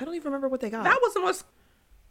[0.01, 0.85] I don't even remember what they got.
[0.85, 1.45] That was the most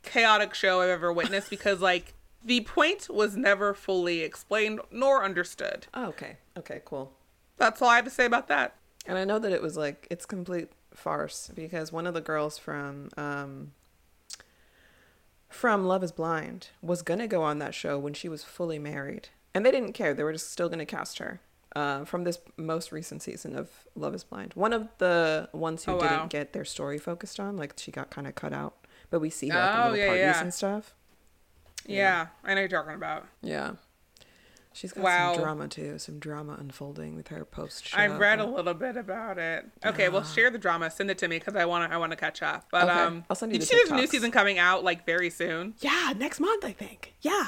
[0.04, 5.88] chaotic show I've ever witnessed because like the point was never fully explained nor understood.
[5.94, 6.38] oh, okay.
[6.58, 7.12] Okay, cool.
[7.58, 8.76] That's all I have to say about that.
[9.08, 12.58] And I know that it was like it's complete farce because one of the girls
[12.58, 13.72] from um
[15.50, 19.30] from Love is Blind was gonna go on that show when she was fully married.
[19.54, 20.14] And they didn't care.
[20.14, 21.40] They were just still gonna cast her.
[21.76, 24.54] Uh, from this most recent season of Love is Blind.
[24.56, 26.26] One of the ones who Oh, didn't wow.
[26.28, 28.76] get their story focused on, like she got kind of cut out.
[29.10, 30.42] But we see her Oh, at the little yeah, parties yeah.
[30.42, 30.94] and stuff.
[31.86, 33.28] Yeah, I know you're talking about.
[33.42, 33.74] Yeah.
[34.72, 35.34] She's got Wow.
[35.34, 37.98] some drama too, some drama unfolding with her post show.
[37.98, 39.66] I've read a little bit about it.
[39.86, 40.90] Okay, well, share the drama.
[40.92, 41.94] Send it to me because I want to.
[41.96, 42.68] I want to catch up.
[42.72, 44.84] But Okay, um, I'll send you did you see there's a new season coming out
[44.84, 45.76] like very soon?
[45.80, 47.16] Yeah, next month I think.
[47.22, 47.48] Yeah.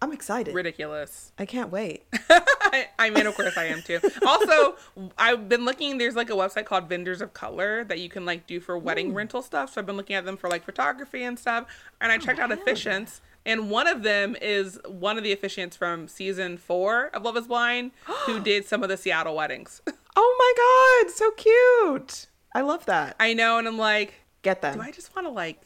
[0.00, 0.54] I'm excited.
[0.54, 1.32] Ridiculous.
[1.38, 2.04] I can't wait.
[2.30, 3.98] I, I mean, of course I am too.
[4.24, 4.76] Also,
[5.18, 5.98] I've been looking.
[5.98, 9.12] There's like a website called Vendors of Color that you can like do for wedding
[9.12, 9.72] rental stuff.
[9.72, 11.66] So I've been looking at them for like photography and stuff.
[12.00, 15.34] And I oh, checked out hell officiants, and one of them is one of the
[15.34, 17.90] officiants from season four of Love Is Blind,
[18.26, 19.80] who did some of the Seattle weddings.
[20.20, 22.26] Oh my god, so cute.
[22.52, 23.14] I love that.
[23.20, 24.74] I know, and I'm like, Get them.
[24.74, 25.60] do I just want to like?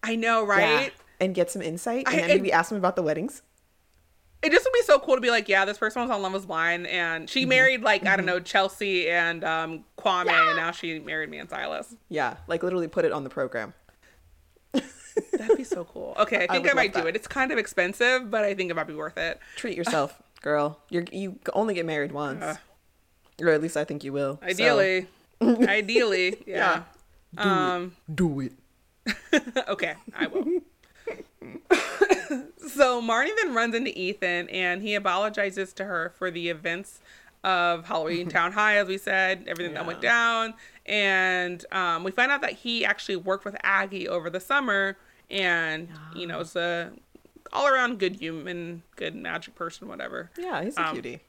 [0.00, 0.48] I know, Yeah.
[0.76, 0.92] right?
[1.18, 3.42] And get some insight and I- then maybe ask them about the weddings.
[4.42, 6.34] It just would be so cool to be like, yeah, this person was on Love
[6.34, 10.70] Is Blind, and she married like I don't know Chelsea and um, Kwame, and now
[10.72, 11.94] she married me and Silas.
[12.08, 13.72] Yeah, like literally put it on the program.
[15.32, 16.14] That'd be so cool.
[16.18, 17.08] Okay, I I think would I, might do that.
[17.08, 17.16] it.
[17.16, 19.40] It's kind of expensive, but I think it might be worth it.
[19.56, 20.78] Treat yourself, girl.
[20.90, 22.42] You're you only get married once.
[22.42, 22.56] Uh.
[23.40, 24.38] or at least I think you will.
[24.42, 25.06] So, Ideally,
[25.42, 26.82] ideally, yeah.
[27.34, 28.16] do Um, it.
[28.16, 28.52] Do it.
[29.68, 30.44] okay, I will.
[32.68, 37.00] so Marnie then runs into Ethan and he apologizes to her for the events
[37.44, 40.54] of Halloween Town High, as we said, everything that went down.
[40.84, 44.96] And um, we find out that he actually worked with Aggie over the summer
[45.30, 46.92] and, you know, is a
[47.52, 50.30] all around good human, good magic person, whatever.
[50.36, 51.20] Yeah, he's a Um, cutie.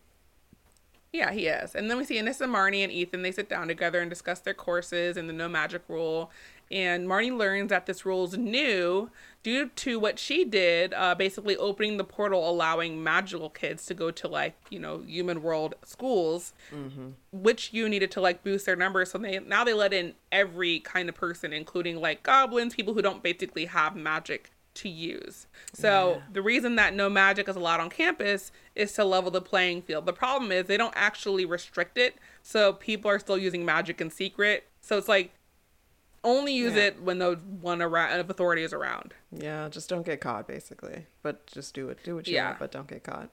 [1.13, 1.73] Yeah, he is.
[1.73, 3.21] And then we see Anissa, Marnie, and Ethan.
[3.21, 6.29] They sit down together and discuss their courses and the no magic rule.
[6.71, 9.09] And Marnie learns that this rule is new
[9.43, 14.11] due to what she did, uh, basically opening the portal, allowing magical kids to go
[14.11, 16.53] to like you know human world schools,
[17.31, 19.11] which you needed to like boost their numbers.
[19.11, 23.01] So they now they let in every kind of person, including like goblins, people who
[23.01, 25.47] don't basically have magic to use.
[25.73, 29.81] So the reason that no magic is allowed on campus is to level the playing
[29.81, 30.05] field.
[30.05, 34.11] The problem is they don't actually restrict it, so people are still using magic in
[34.11, 34.67] secret.
[34.81, 35.31] So it's like
[36.27, 36.83] only use Yeah.
[36.83, 39.13] it when the one around of authority is around.
[39.31, 41.05] Yeah, just don't get caught, basically.
[41.23, 41.99] But just do it.
[42.03, 42.47] Do what you Yeah.
[42.49, 43.29] want, but don't get caught.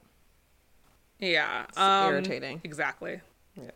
[1.19, 2.61] Yeah, It's um, irritating.
[2.63, 3.21] Exactly.
[3.55, 3.71] Yeah.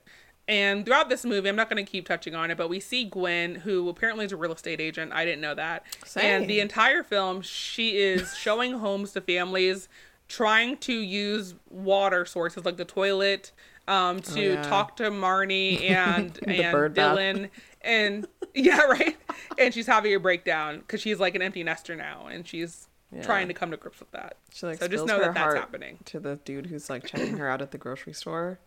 [0.48, 3.06] And throughout this movie, I'm not going to keep touching on it, but we see
[3.06, 5.14] Gwen, who apparently is a real estate agent.
[5.14, 5.86] I didn't know that.
[6.06, 6.26] Same.
[6.26, 9.88] And the entire film, she is showing homes to families,
[10.28, 13.52] trying to use water sources like the toilet,
[13.88, 14.64] um, to Oh, yeah.
[14.64, 16.96] talk to Marnie and and.
[16.96, 17.50] Dylan,
[17.82, 19.18] and yeah, right.
[19.58, 23.24] And she's having a breakdown because she's like an empty nester now, and she's Yeah.
[23.24, 24.38] trying to come to grips with that.
[24.54, 26.00] She like so just know that that's happening.
[26.06, 28.60] to the dude who's like checking her out at the grocery store.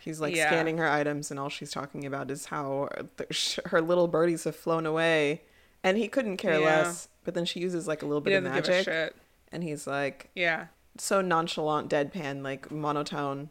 [0.00, 0.46] He's like Yeah.
[0.48, 2.88] scanning her items, and all she's talking about is how
[3.30, 5.42] sh- her little birdies have flown away,
[5.82, 6.66] and he couldn't care Yeah.
[6.82, 7.08] less.
[7.24, 9.16] But then she uses like a little bit of doesn't give a magic, shit.
[9.52, 10.66] and he's like Yeah.
[10.98, 13.50] so nonchalant, deadpan, like monotone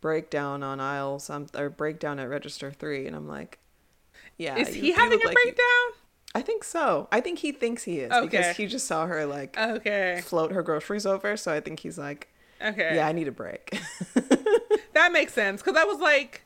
[0.00, 3.58] breakdown on aisle some or breakdown at register three, and I'm like,
[4.38, 6.00] yeah, Is he you having look a like you- breakdown?
[6.36, 7.08] I think so.
[7.12, 8.26] I think he thinks he is Okay.
[8.26, 10.20] because he just saw her like Okay.
[10.24, 11.36] float her groceries over.
[11.36, 12.28] So I think he's like,
[12.60, 12.96] Okay.
[12.96, 13.78] yeah, I need a break.
[14.94, 16.42] That makes sense because I was like,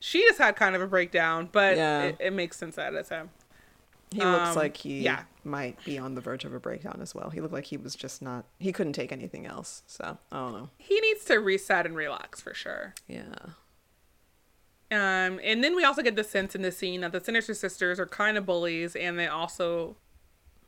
[0.00, 2.02] she just had kind of a breakdown, but Yeah.
[2.02, 3.30] it, it makes sense that it's him.
[4.10, 5.22] he looks Um, like he yeah.
[5.44, 7.30] might be on the verge of a breakdown as well.
[7.30, 8.44] He looked like he was just not.
[8.58, 9.82] He couldn't take anything else.
[9.86, 10.68] So I don't know.
[10.78, 12.94] He needs to reset and relax for sure.
[13.06, 13.34] Yeah.
[14.92, 17.98] Um, and then we also get the sense in the scene that the Sinister Sisters
[17.98, 19.96] are kind of bullies, and they also,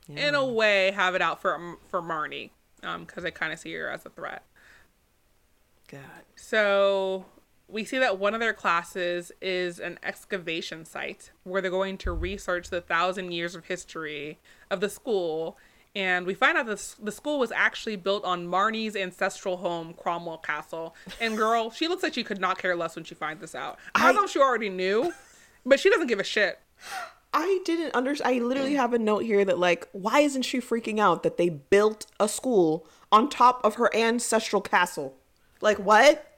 [0.07, 0.29] yeah.
[0.29, 2.49] in a way, have it out for for Marnie,
[2.81, 4.41] um, because they kind of see her as a threat.
[5.87, 6.01] God.
[6.35, 7.25] So
[7.67, 12.11] we see that one of their classes is an excavation site where they're going to
[12.11, 14.39] research the thousand years of history
[14.71, 15.57] of the school.
[15.95, 20.39] And we find out this the school was actually built on Marnie's ancestral home, Cromwell
[20.39, 20.93] Castle.
[21.21, 23.79] And girl, she looks like she could not care less when she finds this out.
[23.93, 25.13] I don't know if she already knew,
[25.65, 26.59] but she doesn't give a shit.
[27.33, 28.35] I didn't understand.
[28.35, 31.49] I literally have a note here that like, why isn't she freaking out that they
[31.49, 35.15] built a school on top of her ancestral castle?
[35.61, 36.31] Like what?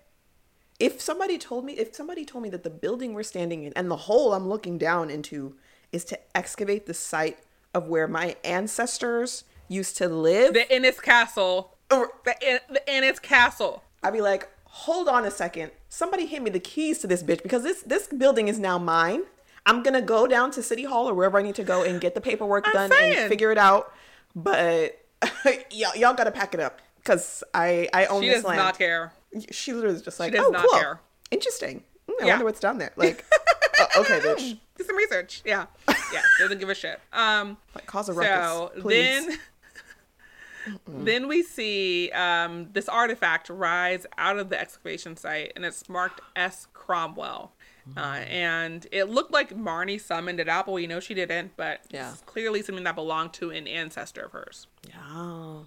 [0.80, 3.89] If somebody told me, if somebody told me that the building we're standing in and
[3.89, 5.56] the hole I'm looking down into
[5.91, 7.39] is to excavate the site
[7.78, 11.78] of where my ancestors used to live, The Innis Castle.
[11.92, 13.84] or- The, the Innis Castle.
[14.04, 15.72] I'd be like, hold on a second.
[15.90, 19.24] Somebody hand me the keys to this bitch because this this building is now mine.
[19.66, 22.13] I'm gonna go down to City Hall or wherever I need to go and get
[22.16, 23.18] the paperwork I'm done saying.
[23.18, 23.92] and figure it out.
[24.36, 25.00] But
[25.72, 28.60] y'all, y'all gotta pack it up because I I own She this does land.
[28.60, 29.12] not care.
[29.52, 31.00] She literally is just like, does oh, not cool, care.
[31.32, 31.84] interesting.
[32.10, 32.32] Mm, I Yeah.
[32.34, 32.92] wonder what's down there.
[32.96, 33.26] Like,
[33.82, 35.42] uh, okay, bitch, Do some research.
[35.46, 35.66] Yeah.
[36.13, 36.22] Yeah.
[36.39, 37.00] Doesn't give a shit.
[37.13, 39.26] Um, like, cause a ruckus, so please.
[39.28, 39.39] then
[40.88, 46.20] then we see um, this artifact rise out of the excavation site and it's marked
[46.36, 47.54] s cromwell
[47.96, 51.80] uh, and it looked like marnie summoned it out but we know she didn't but
[51.89, 52.12] Yeah.
[52.12, 55.60] it's clearly something that belonged to an ancestor of hers yeah.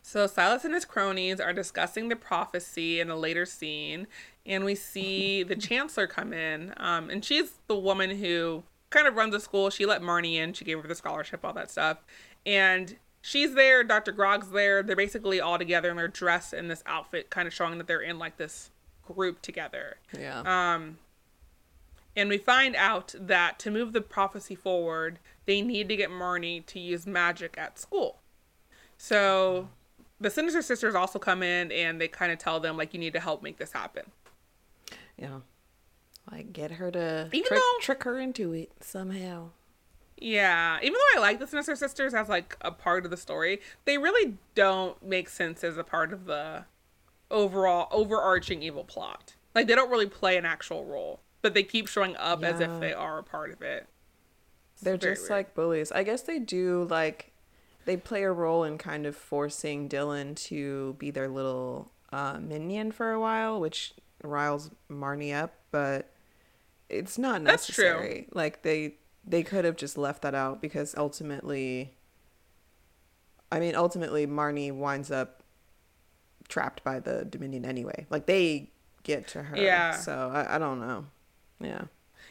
[0.00, 4.06] so Silas and his cronies are discussing the prophecy in a later scene,
[4.46, 6.72] and we see the chancellor come in.
[6.76, 9.70] Um, and she's the woman who kind of runs the school.
[9.70, 10.52] She let Marnie in.
[10.52, 11.98] She gave her the scholarship, all that stuff.
[12.46, 13.84] And she's there.
[13.84, 14.12] Dr.
[14.12, 14.82] Grog's there.
[14.82, 18.00] They're basically all together, and they're dressed in this outfit, kind of showing that they're
[18.00, 18.70] in like this
[19.06, 19.96] group together.
[20.18, 20.40] Yeah.
[20.40, 20.98] Um,
[22.16, 26.64] and we find out that to move the prophecy forward, they need to get Marnie
[26.66, 28.18] to use magic at school.
[28.96, 29.68] So
[30.20, 33.12] the Sinister Sisters also come in and they kind of tell them, like, you need
[33.12, 34.04] to help make this happen.
[35.16, 35.38] yeah.
[36.30, 39.50] Like, get her to Even trick, though- trick her into it somehow.
[40.20, 43.60] Yeah, even though I like the Sinister Sisters as like a part of the story,
[43.84, 46.64] they really don't make sense as a part of the
[47.30, 49.34] overall overarching evil plot.
[49.54, 52.80] Like they don't really play an actual role, but they keep showing up as if
[52.80, 53.86] they are a part of it.
[54.74, 55.30] It's They're just weird.
[55.30, 55.92] like bullies.
[55.92, 57.32] I guess they do like
[57.84, 62.90] they play a role in kind of forcing Dylan to be their little uh, minion
[62.90, 66.10] for a while, which riles Marnie up, but
[66.88, 67.90] it's not necessary.
[67.98, 68.24] That's true.
[68.32, 68.94] Like they
[69.26, 71.94] they could have just left that out because ultimately
[73.50, 75.42] I mean ultimately Marnie winds up
[76.48, 78.06] trapped by the Dominion anyway.
[78.10, 78.70] Like they
[79.02, 79.56] get to her.
[79.56, 79.92] Yeah.
[79.92, 81.06] So I, I don't know.
[81.60, 81.82] Yeah.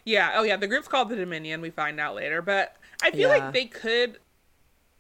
[0.06, 0.32] Yeah.
[0.36, 0.56] Oh, yeah.
[0.56, 1.62] The group's called the Dominion.
[1.62, 3.38] We find out later, but I feel Yeah.
[3.46, 4.20] like they could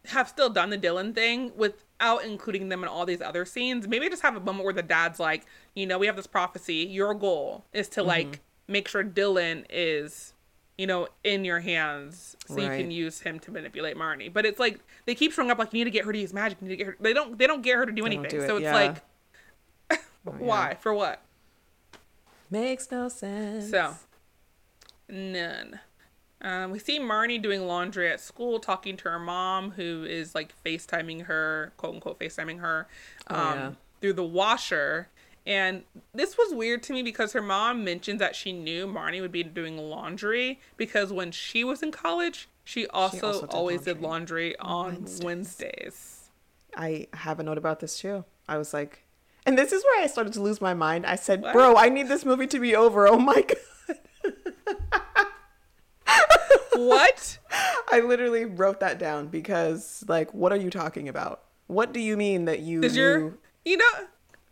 [0.05, 3.87] have still done the Dylan thing without including them in all these other scenes.
[3.87, 6.75] Maybe just have a moment where the dad's like, you know, we have this prophecy.
[6.75, 8.41] Your goal is to like mm-hmm.
[8.67, 10.33] Make sure Dylan is,
[10.77, 14.31] you know, in your hands, so you can use him to manipulate Marnie.
[14.31, 16.33] But it's like they keep showing up like you need to get her to use
[16.33, 16.57] magic.
[16.61, 16.97] You need to get her.
[16.99, 17.37] They don't.
[17.37, 18.29] They don't get her to do They anything.
[18.29, 18.75] do it, so it's yeah.
[18.75, 18.97] like,
[19.91, 20.31] Oh, yeah.
[20.39, 21.21] why for what?
[22.49, 23.69] Makes no sense.
[23.71, 23.95] So,
[25.09, 25.79] none.
[26.41, 30.53] Um, we see Marnie doing laundry at school, talking to her mom, who is like
[30.63, 32.87] FaceTiming her, quote unquote, FaceTiming her
[33.27, 33.71] um, Oh, yeah.
[34.01, 35.07] through the washer.
[35.47, 35.83] And
[36.13, 39.43] this was weird to me because her mom mentioned that she knew Marnie would be
[39.43, 44.57] doing laundry because when she was in college, she also, also did always did laundry
[44.59, 45.23] on Wednesdays.
[45.23, 46.29] Wednesdays.
[46.75, 48.25] I have a note about this too.
[48.49, 49.05] I was like,
[49.45, 51.05] and this is where I started to lose my mind.
[51.05, 51.53] I said, What?
[51.53, 54.35] "Bro, I need this movie to be over." Oh my god!
[56.75, 57.37] what?
[57.89, 61.43] I literally wrote that down because, like, what are you talking about?
[61.67, 62.89] What do you mean that you knew?
[62.89, 64.07] your, you know,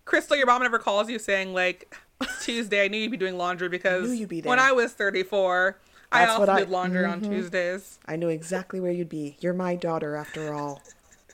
[0.06, 1.94] Crystal, your mom never calls you saying like,
[2.42, 4.60] Tuesday, I knew you'd be doing laundry because you'd be when.
[4.60, 5.78] I was 34,
[6.12, 7.30] I also I- did laundry on Mhm.
[7.30, 8.00] Tuesdays.
[8.06, 9.36] I knew exactly where you'd be.
[9.40, 10.82] You're my daughter, after all.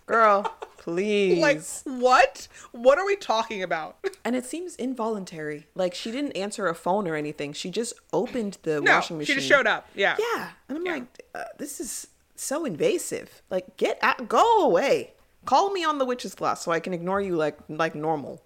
[0.07, 0.43] Girl,
[0.77, 1.39] please.
[1.39, 2.47] Like, what?
[2.71, 3.97] What are we talking about?
[4.25, 5.67] and it seems involuntary.
[5.75, 7.53] Like she didn't answer a phone or anything.
[7.53, 9.35] She just opened the no, washing machine.
[9.35, 9.87] she just showed up.
[9.95, 10.15] Yeah.
[10.19, 10.91] Yeah, and I'm Yeah.
[10.93, 13.41] like, uh, this is so invasive.
[13.49, 15.13] Like, get out, go away.
[15.45, 18.41] Call me on the witch's glass so I can ignore you like like normal.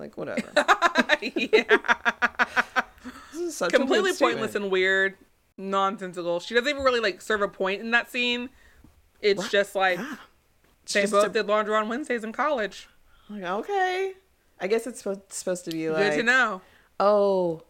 [0.00, 0.42] Like whatever.
[1.22, 1.64] yeah.
[3.32, 5.14] This is such a Completely pointless and weird,
[5.56, 6.40] nonsensical.
[6.40, 8.48] She doesn't even really like serve a point in that scene.
[9.20, 9.50] It's Right.
[9.50, 10.16] just like Yeah.
[10.92, 12.88] They just both a- did laundry on Wednesdays in college.
[13.28, 14.14] like, okay.
[14.60, 16.62] I guess it's supposed, supposed to be like, Good to know.
[16.98, 17.62] oh,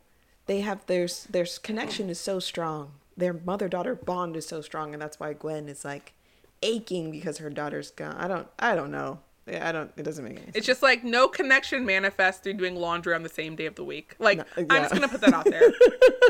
[0.47, 2.93] they have their their connection is so strong.
[3.17, 6.15] Their mother daughter bond is so strong, and that's why Gwen is like
[6.63, 8.17] aching because her daughter's gone.
[8.17, 9.21] I don't I don't know.
[9.51, 9.91] Yeah, I don't.
[9.97, 10.57] It doesn't make any sense.
[10.57, 13.85] It's just like no connection manifests through doing laundry on the same day of the
[13.85, 14.15] week.
[14.19, 15.73] Like No, I'm just gonna put that out there.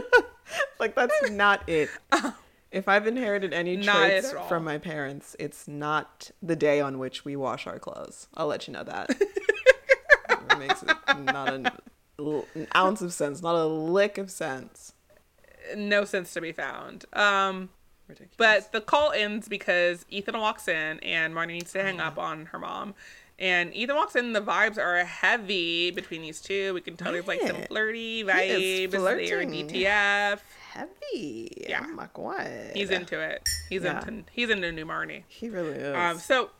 [0.80, 1.90] like that's not it.
[2.72, 7.34] If I've inherited any traits from my parents, it's not the day on which we
[7.34, 8.28] wash our clothes.
[8.34, 9.10] I'll let you know that.
[9.20, 11.68] it makes it not an,
[12.18, 14.92] an ounce of sense, not a lick of sense.
[15.76, 17.06] no sense to be found.
[17.12, 17.70] Um,
[18.10, 18.34] Ridiculous.
[18.36, 22.46] but the call ends because Ethan walks in and Marnie needs to hang up on
[22.46, 22.94] her mom.
[23.38, 24.34] And Ethan walks in.
[24.34, 26.74] The vibes are heavy between these two.
[26.74, 28.90] We can tell there's like some flirty is vibes.
[28.90, 29.46] They're.
[29.46, 30.40] DTF.
[30.72, 31.64] heavy.
[31.68, 31.80] Yeah.
[31.82, 32.46] I'm like, what?
[32.74, 33.48] He's into it.
[33.70, 34.06] He's Yeah.
[34.06, 35.22] into he's into new Marnie.
[35.26, 35.96] He really is.
[35.96, 36.50] Um, so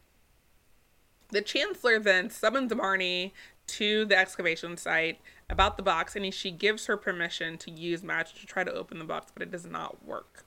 [1.30, 3.32] the chancellor then summons Marnie
[3.66, 8.36] to the excavation site about the box, and she gives her permission to use magic
[8.40, 10.44] to try to open the box, but it does not work.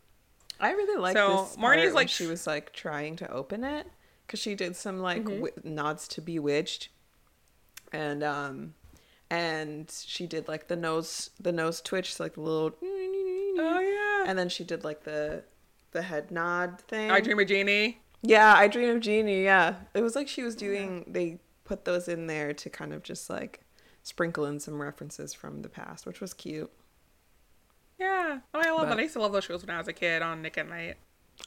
[0.60, 1.56] I really like So, this.
[1.58, 3.88] Marnie's part when like- she was like trying to open it
[4.26, 5.42] because she did some like Mm-hmm.
[5.46, 6.90] wi- nods to Bewitched,
[7.92, 8.74] and um,
[9.30, 12.76] and she did like the nose the nose twitch, like the little.
[13.56, 14.24] Oh yeah.
[14.30, 15.44] And then she did like the
[15.92, 17.12] the head nod thing.
[17.12, 18.02] I dream of Jeannie.
[18.24, 19.44] Yeah, I dream of Jeannie.
[19.44, 21.06] Yeah, it was like she was doing.
[21.08, 23.60] They put those in there to kind of just like
[24.02, 26.72] sprinkle in some references from the past, which was cute.
[28.04, 28.40] Yeah.
[28.54, 29.00] Oh, I love But- that.
[29.00, 30.98] I used to love those shows when I was a kid on Nick at Night.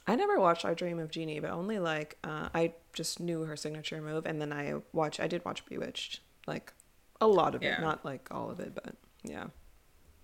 [0.07, 3.57] I never watched I Dream of Jeannie, but only like uh, I just knew her
[3.57, 5.21] signature move, and then I watch.
[5.21, 6.73] I did watch Bewitched, like
[7.21, 7.79] a lot of Yeah.
[7.79, 9.47] it, not like all of it, but yeah.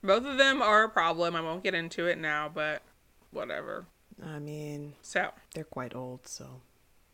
[0.03, 1.37] Both of them are a problem.
[1.37, 2.83] I won't get into it now, but
[3.31, 3.87] whatever.
[4.25, 6.61] I mean, So, they're quite old, so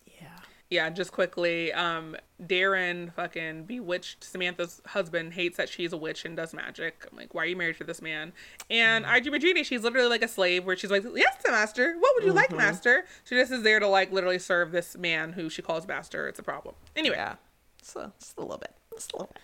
[0.06, 0.38] yeah.
[0.70, 2.14] Yeah, just quickly, um,
[2.44, 7.06] Darrin fucking bewitched Samantha's husband, hates that she's a witch and does magic.
[7.10, 8.34] I'm like, why are you married to this man?
[8.68, 11.94] And I dream of Jeannie, she's literally like a slave where she's like, Yes, master.
[11.98, 13.04] What would you like, master?
[13.24, 16.28] She just is there to like literally serve this man who she calls master.
[16.28, 16.74] It's a problem.
[16.94, 17.36] Anyway, Yeah,
[17.80, 19.42] so just a little bit, just a little bit.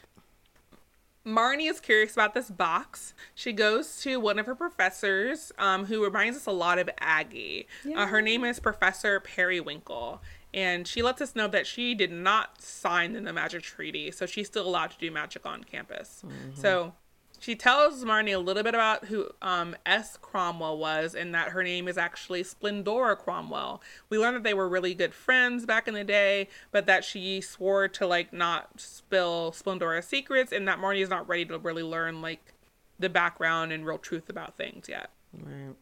[1.27, 3.15] Marnie is curious about this box.
[3.35, 7.67] She goes to one of her professors, um, who reminds us a lot of Aggie.
[7.97, 10.21] Uh, her name is Professor Periwinkle.
[10.55, 14.47] And she lets us know that she did not sign the magic treaty, so she's
[14.47, 16.23] still allowed to do magic on campus.
[16.55, 16.93] So
[17.41, 20.17] she tells Marnie a little bit about who um, S.
[20.17, 23.83] Cromwell was and that her name is actually Splendora Cromwell.
[24.09, 27.41] We learned that they were really good friends back in the day, but that she
[27.41, 31.83] swore to like not spill Splendora's secrets and that Marnie is not ready to really
[31.83, 32.55] learn like
[32.99, 35.11] the background and real truth about things yet.
[35.37, 35.75] Right.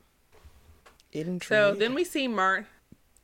[1.12, 1.44] Intrigue.
[1.44, 2.66] So then we see Mar.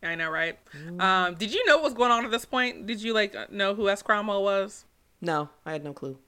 [0.03, 0.59] I know, right?
[1.01, 2.87] Um, did you know what was going on at this point?
[2.87, 4.03] Did you like know who S.
[4.03, 4.85] Cromwell was?
[5.21, 6.19] no, I had no clue.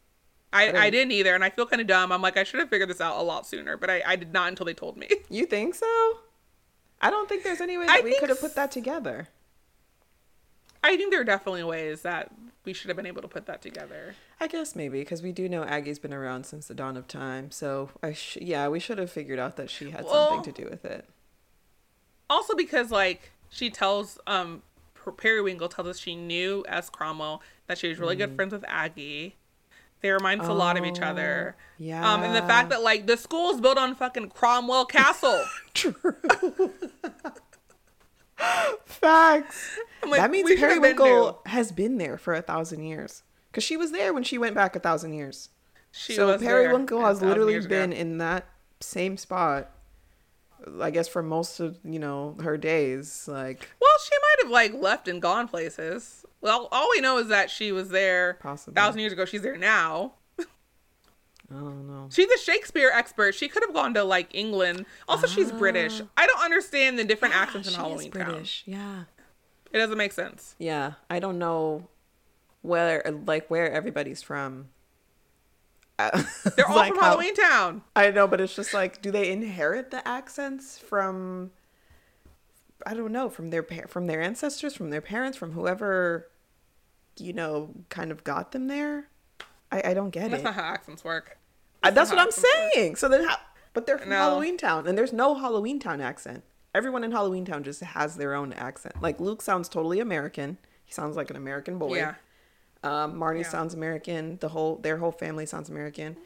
[0.53, 0.81] I, didn't.
[0.81, 2.11] I didn't either, and I feel kind of dumb.
[2.11, 4.33] I'm like, I should have figured this out a lot sooner, but I, I did
[4.33, 5.09] not until they told me.
[5.31, 5.87] You think so?
[7.01, 9.29] I don't think there's any way I that we could have put that together.
[10.83, 12.33] I think there are definitely ways that
[12.65, 14.17] we should have been able to put that together.
[14.41, 17.53] I guess maybe because we do know Aggie's been around since the dawn of time.
[17.53, 20.63] So I sh- yeah, we should have figured out that she had Well- something to
[20.65, 21.09] do with it.
[22.29, 24.63] Also, because like she tells um
[25.17, 26.89] Periwinkle tells us she knew S.
[26.89, 29.37] Cromwell that she was really good friends with Aggie.
[30.03, 31.57] They remind us a lot of each other.
[31.79, 32.11] yeah.
[32.11, 35.45] Um, and the fact that like the school's built on fucking Cromwell Castle.
[35.75, 35.93] True.
[38.87, 39.79] Facts.
[40.03, 43.23] Like, that means have been Periwinkle has been there for a thousand years.
[43.51, 45.51] Because she was there when she went back a thousand years.
[45.93, 47.81] She so was there Periwinkle has literally years ago.
[47.81, 48.47] been in that
[48.81, 49.71] same spot.
[50.81, 54.75] I guess for most of you know her days, like Well, she might have like
[54.75, 56.25] left and gone places.
[56.41, 58.73] Well, all we know is that she was there Possibly.
[58.73, 59.25] a thousand years ago.
[59.25, 60.13] She's there now.
[60.39, 62.09] I don't know.
[62.13, 63.35] She's a Shakespeare expert.
[63.35, 64.87] She could have gone to like England.
[65.09, 66.01] Also, she's British.
[66.17, 67.85] I don't understand the different accents in Ah.
[67.85, 68.11] Halloweentown.
[68.13, 68.63] British.
[68.67, 69.03] Yeah.
[69.73, 70.55] It doesn't make sense.
[70.59, 71.89] Yeah, I don't know
[72.63, 74.69] where like where everybody's from.
[76.13, 76.23] Uh,
[76.57, 77.83] They're all like from how- Halloweentown.
[77.97, 81.51] I know, but it's just like, do they inherit the accents from?
[82.87, 86.29] I don't know from their par- from their ancestors, from their parents, from whoever,
[87.19, 89.09] you know, kind of got them there.
[89.71, 90.45] I, I don't get That's it.
[90.45, 91.39] That's not how accents work.
[91.83, 92.73] Uh, That's what I'm accents work.
[92.75, 92.97] saying.
[92.97, 93.37] So then, how?
[93.75, 94.17] But they're from No.
[94.17, 96.43] Halloweentown, and there's no Halloweentown accent.
[96.75, 99.01] Everyone in Halloweentown just has their own accent.
[99.03, 100.57] Like Luke sounds totally American.
[100.85, 101.97] He sounds like an American boy.
[101.97, 102.15] Yeah.
[102.83, 103.49] Um, Marnie Yeah.
[103.49, 104.39] sounds American.
[104.41, 106.17] The whole their whole family sounds American.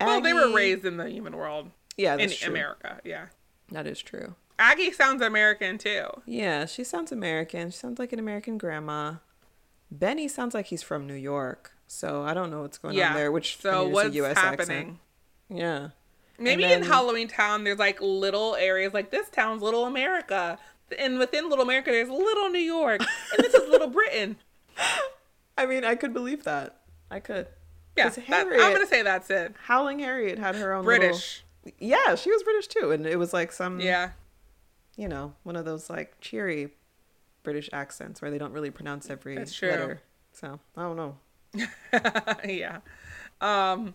[0.00, 1.70] Well, they were raised in the human world.
[1.96, 2.50] Yeah, in true.
[2.50, 3.00] America.
[3.04, 3.26] Yeah.
[3.70, 4.34] That is true.
[4.58, 6.06] Aggie sounds American too.
[6.26, 7.70] Yeah, she sounds American.
[7.70, 9.14] She sounds like an American grandma.
[9.90, 11.72] Benny sounds like he's from New York.
[11.86, 13.10] So I don't know what's going yeah.
[13.10, 13.30] on there.
[13.32, 14.36] Which so is what's a U.S.
[14.36, 14.76] happening?
[14.78, 14.98] accent.
[15.48, 15.88] Yeah.
[16.38, 20.58] Maybe And in Halloweentown, there's like little areas like this town's Little America,
[20.98, 24.36] and within Little America, there's Little New York, and this is Little Britain.
[25.56, 26.80] I mean, I could believe that.
[27.10, 27.48] I could.
[27.96, 29.54] Yeah, 'Cause that- I'm gonna say that's it.
[29.64, 31.44] Howling Harriet had her own little- British.
[31.78, 34.10] Yeah, she was British too, and it was like some, Yeah.
[34.96, 36.74] you know, one of those like cheery
[37.42, 39.70] British accents where they don't really pronounce every That's true.
[39.70, 40.00] letter.
[40.32, 41.18] So I don't know.
[42.44, 42.80] yeah.
[43.40, 43.94] Um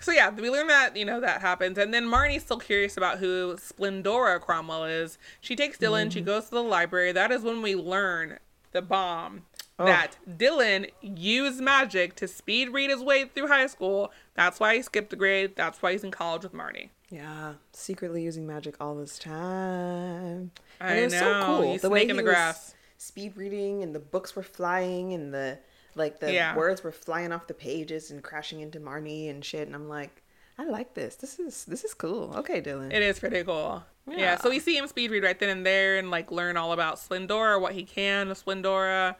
[0.00, 3.18] So yeah, we learn that you know that happens, and then Marnie's still curious about
[3.18, 5.18] who Splendora Cromwell is.
[5.40, 6.12] She takes Dylan.
[6.12, 7.12] She goes to the library.
[7.12, 8.38] That is when we learn
[8.72, 9.46] the bomb
[9.78, 9.86] Oh.
[9.86, 14.12] that Dylan used magic to speed read his way through high school.
[14.34, 15.56] That's why he skipped a grade.
[15.56, 16.90] That's why he's in college with Marnie.
[17.10, 20.50] Yeah, secretly using magic all this time.
[20.80, 21.18] I and it was know.
[21.20, 21.72] so cool.
[21.72, 22.74] He's the way he the was grass.
[22.98, 25.58] speed reading and the books were flying and the
[25.96, 26.56] like the Yeah.
[26.56, 29.66] words were flying off the pages and crashing into Marnie and shit.
[29.66, 30.22] And I'm like,
[30.58, 31.16] I like this.
[31.16, 32.32] This is this is cool.
[32.36, 32.92] Okay, Dylan.
[32.92, 33.84] It is pretty cool.
[34.08, 34.16] Yeah.
[34.18, 34.36] Yeah.
[34.38, 36.96] So we see him speed read right then and there and like learn all about
[36.96, 39.16] Splendora, what he can of Splendora.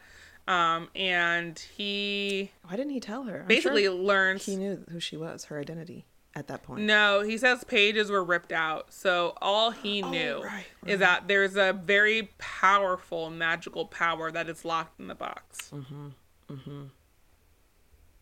[0.47, 3.41] Um, and he Why didn't he tell her?
[3.41, 6.83] I'm basically sure learns he knew who she was, her identity at that point.
[6.83, 8.93] No, he says pages were ripped out.
[8.93, 14.47] So all he Oh, knew right, is that there's a very powerful magical power that
[14.49, 15.71] is locked in the box.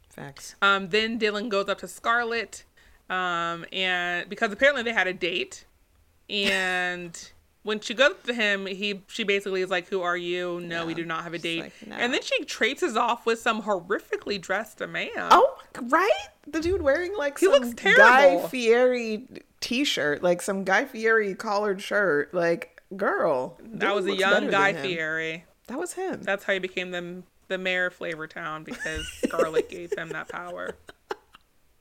[0.09, 0.55] Facts.
[0.61, 2.63] Um, then Dylan goes up to Scarlet,
[3.09, 5.65] um, and because apparently they had a date,
[6.29, 7.31] and
[7.63, 10.59] when she goes to him, he she basically is like, "Who are you?
[10.61, 13.39] No, we do not have a date." like, "No." And then she traces off with
[13.39, 15.09] some horrifically dressed man.
[15.15, 16.27] Oh, right?
[16.47, 18.45] The dude wearing like He some looks Guy.
[18.47, 19.27] Fieri
[19.61, 22.33] t-shirt, like some Guy Fieri collared shirt.
[22.33, 24.73] Like, girl, that was a young Guy.
[24.73, 25.45] Fieri.
[25.67, 26.21] That was him.
[26.21, 30.75] That's how he became the the mayor of Flavortown because Scarlet gave him that power.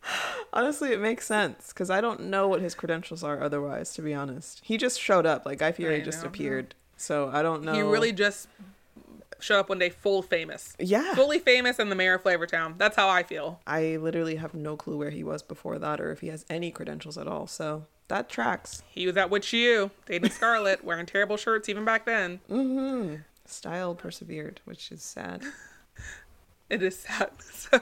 [0.52, 3.94] Honestly, it makes sense because I don't know what his credentials are otherwise.
[3.94, 5.46] To be honest, he just showed up.
[5.46, 7.72] Like Guy Fieri just appeared, so I don't know.
[7.72, 8.48] He really just
[9.38, 10.76] showed up one day full famous.
[10.78, 11.14] yeah.
[11.14, 12.78] Fully famous and the mayor of Flavortown.
[12.78, 13.60] That's how I feel.
[13.66, 16.70] I literally have no clue where he was before that, or if he has any
[16.70, 17.46] credentials at all.
[17.46, 18.82] So that tracks.
[18.88, 22.40] He was at Witch U, dating Scarlet, wearing terrible shirts even back then.
[22.50, 23.16] Mm-hmm.
[23.46, 25.42] Style persevered, which is sad.
[26.76, 27.30] It is sad.
[27.72, 27.78] So,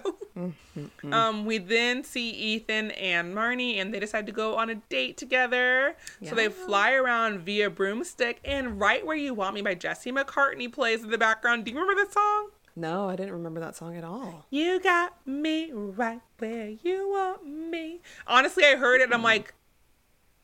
[1.10, 5.16] um, we then see Ethan and Marnie, and they decide to go on a date
[5.16, 5.96] together.
[6.24, 10.72] So they fly around via broomstick, and "Right Where You Want Me" by Jesse McCartney
[10.72, 11.64] plays in the background.
[11.64, 12.50] Do you remember that song?
[12.76, 14.46] No, I didn't remember that song at all.
[14.50, 18.00] You got me right where you want me.
[18.26, 19.54] Honestly, I heard it and I'm like,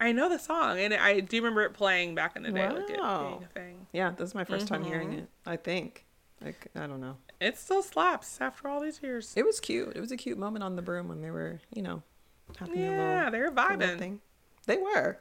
[0.01, 2.91] I know the song, and I do remember it playing back in the day, like
[2.91, 3.29] it Wow.
[3.29, 3.87] being a thing.
[3.93, 5.19] Yeah, this is my 1st time hearing Mm-hmm.
[5.21, 5.29] it.
[5.47, 6.05] I think.
[6.45, 7.17] Like I don't know.
[7.41, 9.33] It still slaps after all these years.
[9.37, 9.93] It was cute.
[9.95, 12.03] It was a cute moment on the broom when they were, you know,
[12.59, 13.99] having a Yeah, little, they were vibing.
[13.99, 14.21] thing.
[14.67, 15.19] They were.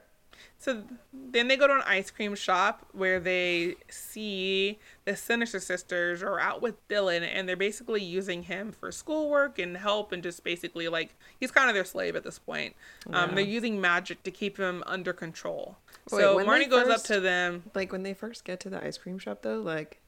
[0.58, 6.22] So then they go to an ice cream shop where they see the Sinister Sisters
[6.22, 10.44] are out with Dylan, and they're basically using him for schoolwork and help, and just
[10.44, 12.76] basically like he's kind of their slave at this point.
[13.14, 15.78] Um, they're using magic to keep him under control.
[16.12, 17.64] Wait, so when Marnie goes up to them.
[17.74, 20.02] Like when they first get to the ice cream shop though, like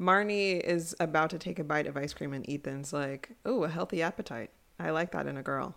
[0.00, 3.68] Marnie is about to take a bite of ice cream and Ethan's like, "Oh, a
[3.68, 4.50] healthy appetite.
[4.78, 5.76] I like that in a girl."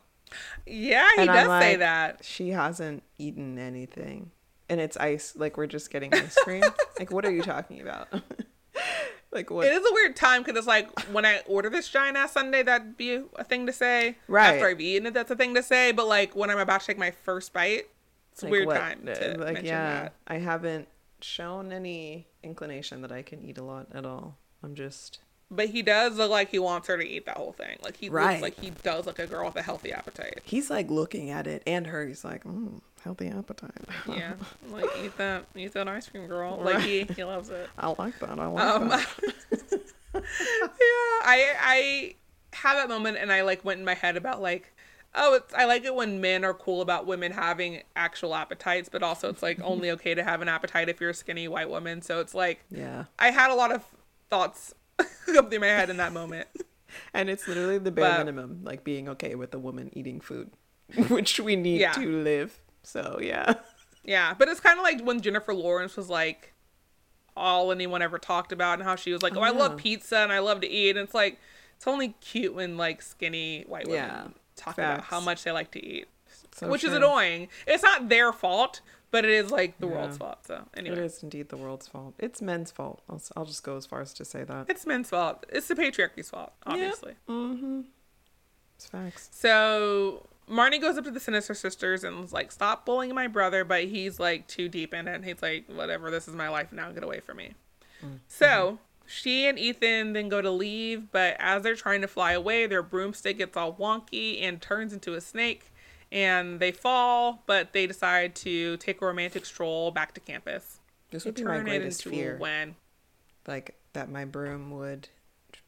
[0.66, 2.24] Yeah, he And does say that.
[2.24, 4.32] She hasn't eaten anything.
[4.68, 6.64] And it's ice like we're just getting ice cream.
[7.00, 8.08] like what are you talking about?
[9.32, 12.18] like what It is a weird time because it's like when I order this giant
[12.18, 14.18] ass sundae, that'd be a thing to say.
[14.28, 14.56] Right.
[14.56, 15.92] After I've eaten it, that's a thing to say.
[15.92, 17.88] But like when I'm about to take my first bite,
[18.32, 20.14] it's a like weird what- time to like mention yeah, that.
[20.28, 20.88] I haven't
[21.22, 24.38] shown any inclination that I can eat a lot at all.
[24.64, 25.20] I'm just
[25.52, 27.78] But he does look like he wants her to eat that whole thing.
[27.84, 28.32] Like he Right.
[28.32, 30.40] looks like he does like a girl with a healthy appetite.
[30.44, 32.08] he's like looking at it and her.
[32.08, 33.72] He's like, mm, healthy appetite.
[34.08, 34.34] Yeah,
[34.70, 36.58] like eat that, eat that ice cream, girl.
[36.62, 37.70] Like he, he loves it.
[37.78, 38.40] I like that.
[38.40, 39.08] I like Um, that.
[40.14, 40.22] yeah,
[41.24, 42.16] I I
[42.54, 44.74] had that moment and I like went in my head about like,
[45.16, 49.02] oh, it's I like it when men are cool about women having actual appetites, but
[49.04, 52.02] also it's like only okay to have an appetite if you're a skinny white woman.
[52.02, 53.06] So it's like Yeah.
[53.20, 53.84] I had a lot of
[54.30, 54.74] thoughts
[55.26, 56.48] come through my head in that moment.
[57.14, 60.52] And it's literally the bare But- minimum, like being okay with a woman eating food,
[61.10, 61.92] which we need Yeah.
[61.92, 62.62] to live.
[62.84, 63.56] So yeah.
[64.04, 66.54] Yeah, but it's kind of like when Jennifer Lawrence was like
[67.36, 70.20] all anyone ever talked about and how she was like, "Oh, oh I love pizza
[70.20, 71.38] and I love to eat." And it's like
[71.76, 75.72] it's only cute when like skinny white women Yeah, talk about how much they like
[75.72, 76.08] to eat,
[76.54, 77.50] So which is annoying.
[77.68, 78.82] It's not their fault,
[79.12, 79.94] but it is like the Yeah.
[79.94, 80.46] world's fault.
[80.48, 82.16] So It anyway, is indeed the world's fault.
[82.20, 83.02] It's men's fault.
[83.10, 84.66] I'll, I'll just go as far as to say that.
[84.70, 85.46] it's men's fault.
[85.50, 87.14] It's the patriarchy's fault, obviously.
[87.30, 87.82] Mm-hmm.
[88.78, 89.30] It's facts.
[89.32, 93.64] So Marnie goes up to the Sinister Sisters and is like, "Stop bullying my brother,"
[93.64, 95.16] but he's like too deep in it.
[95.16, 96.92] And he's like, "Whatever, this is my life now.
[96.92, 97.54] Get away from me."
[98.28, 98.78] So
[99.08, 102.84] she and Ethan then go to leave, but as they're trying to fly away, their
[102.84, 105.72] broomstick gets all wonky and turns into a snake,
[106.12, 107.44] and they fall.
[107.46, 110.80] But they decide to take a romantic stroll back to campus.
[111.12, 112.38] This would be my greatest fear.
[112.38, 112.76] when.
[113.48, 115.10] Like that my broom would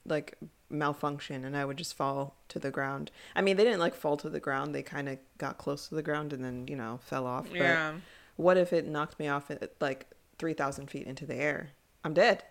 [0.06, 0.38] like
[0.70, 3.12] malfunction and I would just fall to the ground.
[3.36, 4.74] I mean, they didn't like fall to the ground.
[4.74, 7.48] They kind of got close to the ground and then, you know, fell off.
[7.50, 7.94] But Yeah.
[8.36, 10.08] what if it knocked me off at like
[10.40, 11.72] 3,000 feet into the air?
[12.04, 12.44] I'm dead.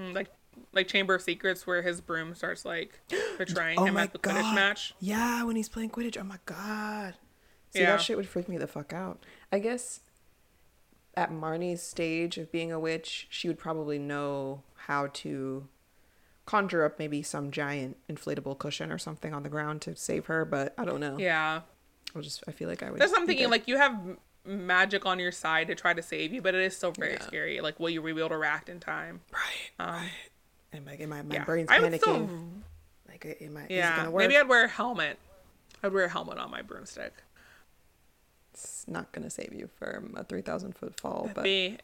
[0.00, 0.28] Mm, Like
[0.72, 3.00] like Chamber of Secrets where his broom starts like
[3.38, 4.94] betraying Oh him at the Quidditch match.
[5.00, 6.18] Yeah, when he's playing Quidditch.
[6.20, 7.14] Oh my God.
[7.70, 7.92] See, Yeah.
[7.92, 9.24] that shit would freak me the fuck out.
[9.50, 10.00] I guess
[11.14, 15.68] at Marnie's stage of being a witch, she would probably know how to
[16.46, 20.44] conjure up maybe some giant inflatable cushion or something on the ground to save her,
[20.44, 21.16] but I don't know.
[21.18, 21.60] Yeah.
[22.16, 23.00] I'll just, I feel like I would.
[23.00, 23.48] That's what I'm thinking.
[23.48, 23.98] Like you have
[24.44, 27.22] magic on your side to try to save you, but it is still very Yeah.
[27.22, 27.60] scary.
[27.60, 29.20] Like will you be able to react in time?
[29.32, 30.10] right, Um, right.
[30.74, 31.44] And my, my, my yeah.
[31.44, 32.00] brain's panicking.
[32.00, 32.28] still-
[33.08, 34.08] Like, am I, yeah.
[34.12, 35.18] Maybe I'd wear a helmet.
[35.82, 37.12] I'd wear a helmet on my broomstick.
[38.54, 41.78] It's not gonna save you from a 3,000 foot fall, but Be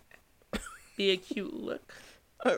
[0.96, 1.94] be a cute look.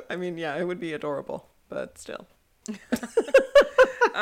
[0.08, 2.26] I mean, yeah, it would be adorable, but still.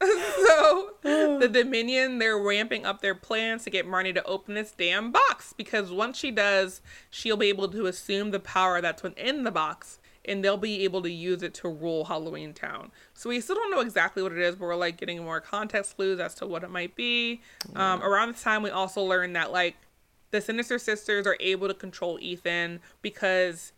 [0.46, 5.12] So the Dominion, they're ramping up their plans to get Marnie to open this damn
[5.12, 6.80] box because once she does,
[7.10, 11.02] she'll be able to assume the power that's within the box and they'll be able
[11.02, 12.90] to use it to rule Halloweentown.
[13.14, 15.96] So we still don't know exactly what it is, but we're like getting more context
[15.96, 17.40] clues as to what it might be.
[17.74, 19.76] Um, around this time, we also learned that like
[20.30, 23.72] the Sinister Sisters are able to control Ethan because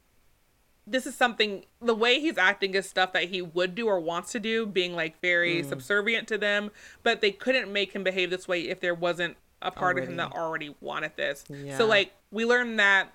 [0.87, 4.33] this is something the way he's acting is stuff that he would do or wants
[4.33, 6.71] to do being like very subservient to them
[7.03, 10.17] but they couldn't make him behave this way if there wasn't a part of him
[10.17, 11.79] that already wanted this Yeah.
[11.79, 13.13] so like we learned that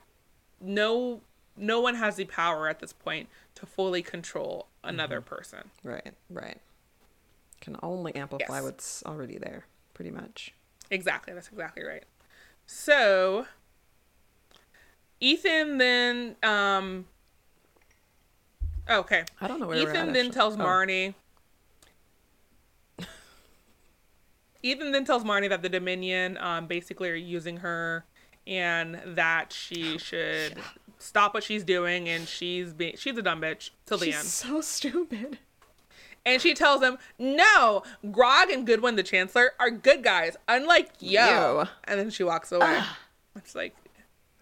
[0.61, 1.22] no
[1.57, 6.59] no one has the power at this point to fully control another person Right, right.
[7.59, 8.63] Can only amplify Yes.
[8.63, 9.65] what's already there,
[9.95, 10.53] pretty much.
[10.91, 11.34] Exactly.
[11.34, 12.03] That's exactly right.
[12.68, 13.47] So
[15.20, 17.05] Ethan then um
[18.89, 19.23] okay.
[19.41, 20.59] I don't know where Ethan at, then tells Oh.
[20.59, 21.13] Marnie
[24.63, 28.05] Ethan then tells Marnie that the Dominion um basically are using her
[28.45, 30.57] and that she should
[30.99, 34.25] stop what she's doing and she's being she's a dumb bitch till the She's end.
[34.25, 35.38] so stupid.
[36.25, 41.25] And she tells him, "No, Grog and Goodwin, the Chancellor, are good guys, unlike yo."
[41.25, 41.65] Yo.
[41.85, 42.81] And then she walks away.
[43.38, 43.73] It's like,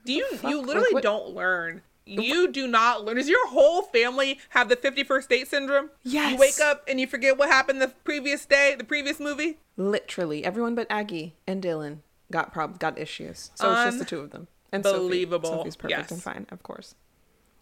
[0.03, 1.83] do you you literally what- don't learn?
[2.05, 3.15] You do not learn.
[3.15, 5.89] Does your whole family have the 51st date syndrome?
[6.03, 6.33] Yes.
[6.33, 9.57] You wake up and you forget what happened the previous day, the previous movie?
[9.75, 11.99] Literally, everyone but Aggie and Dylan
[12.31, 13.49] got prob got issues.
[13.55, 14.47] So it's just the two of them.
[14.71, 14.97] And Sophie.
[14.99, 15.49] Unbelievable.
[15.49, 16.11] Sophie's perfect Yes.
[16.11, 16.95] and fine, of course.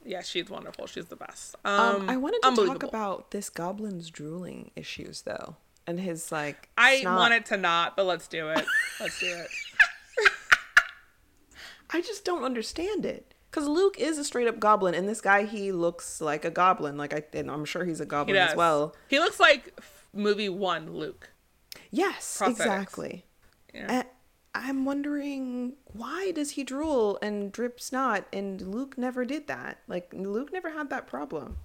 [0.06, 0.88] Yeah, she's wonderful.
[0.88, 1.56] She's the best.
[1.64, 5.56] Um, Um, I wanted to talk about this goblin's drooling issues though,
[5.88, 6.68] and his like.
[6.78, 7.18] I snot.
[7.18, 8.66] wanted to not, but let's do it.
[9.00, 9.48] Let's do it.
[11.92, 13.33] I just don't understand it.
[13.54, 16.98] Cause Luke is a straight up goblin, and this guy he looks like a goblin.
[16.98, 18.50] Like I, and I'm sure he's a goblin does.
[18.50, 18.96] as well.
[19.08, 19.80] He looks like
[20.12, 21.30] movie one Luke.
[21.92, 22.50] Yes, Prosthetics.
[22.50, 23.26] exactly.
[23.72, 23.86] Yeah.
[23.90, 24.08] And
[24.56, 29.78] I'm wondering why does he drool and drips not, and Luke never did that.
[29.88, 31.58] Like Luke never had that problem.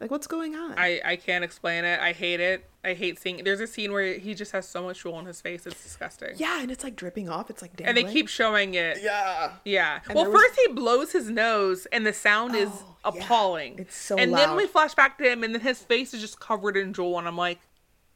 [0.00, 0.74] Like what's going on?
[0.78, 1.98] I, I can't explain it.
[2.00, 2.68] I hate it.
[2.84, 3.42] I hate seeing.
[3.42, 5.66] There's a scene where he just has so much drool on his face.
[5.66, 6.34] It's disgusting.
[6.36, 7.50] yeah, and it's like dripping off.
[7.50, 8.98] It's like And they keep showing it.
[9.02, 9.52] Yeah.
[9.64, 10.00] Yeah.
[10.06, 12.68] And well, there was- first he blows his nose, and the sound is
[13.04, 13.24] Oh, yeah.
[13.24, 13.78] appalling.
[13.78, 16.38] It's so And then we flash back to him, and then his face is just
[16.40, 17.58] covered in drool, and I'm like,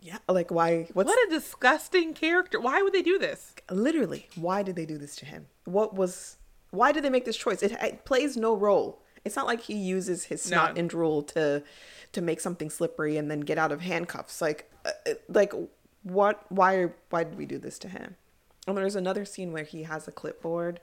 [0.01, 0.19] Yeah.
[0.29, 0.89] Like why?
[0.93, 2.61] What's what a disgusting character.
[2.61, 3.55] Why would they do this?
[3.71, 6.37] literally why did they do this to him what was
[6.71, 9.75] why did they make this choice it, it plays no role it's not like he
[9.75, 10.79] uses his snot None.
[10.79, 11.63] and drool to
[12.13, 14.41] to make something slippery and then get out of handcuffs.
[14.41, 15.53] Like uh, uh, like
[16.03, 18.17] what why why did we do this to him?
[18.67, 20.81] And there's another scene where he has a clipboard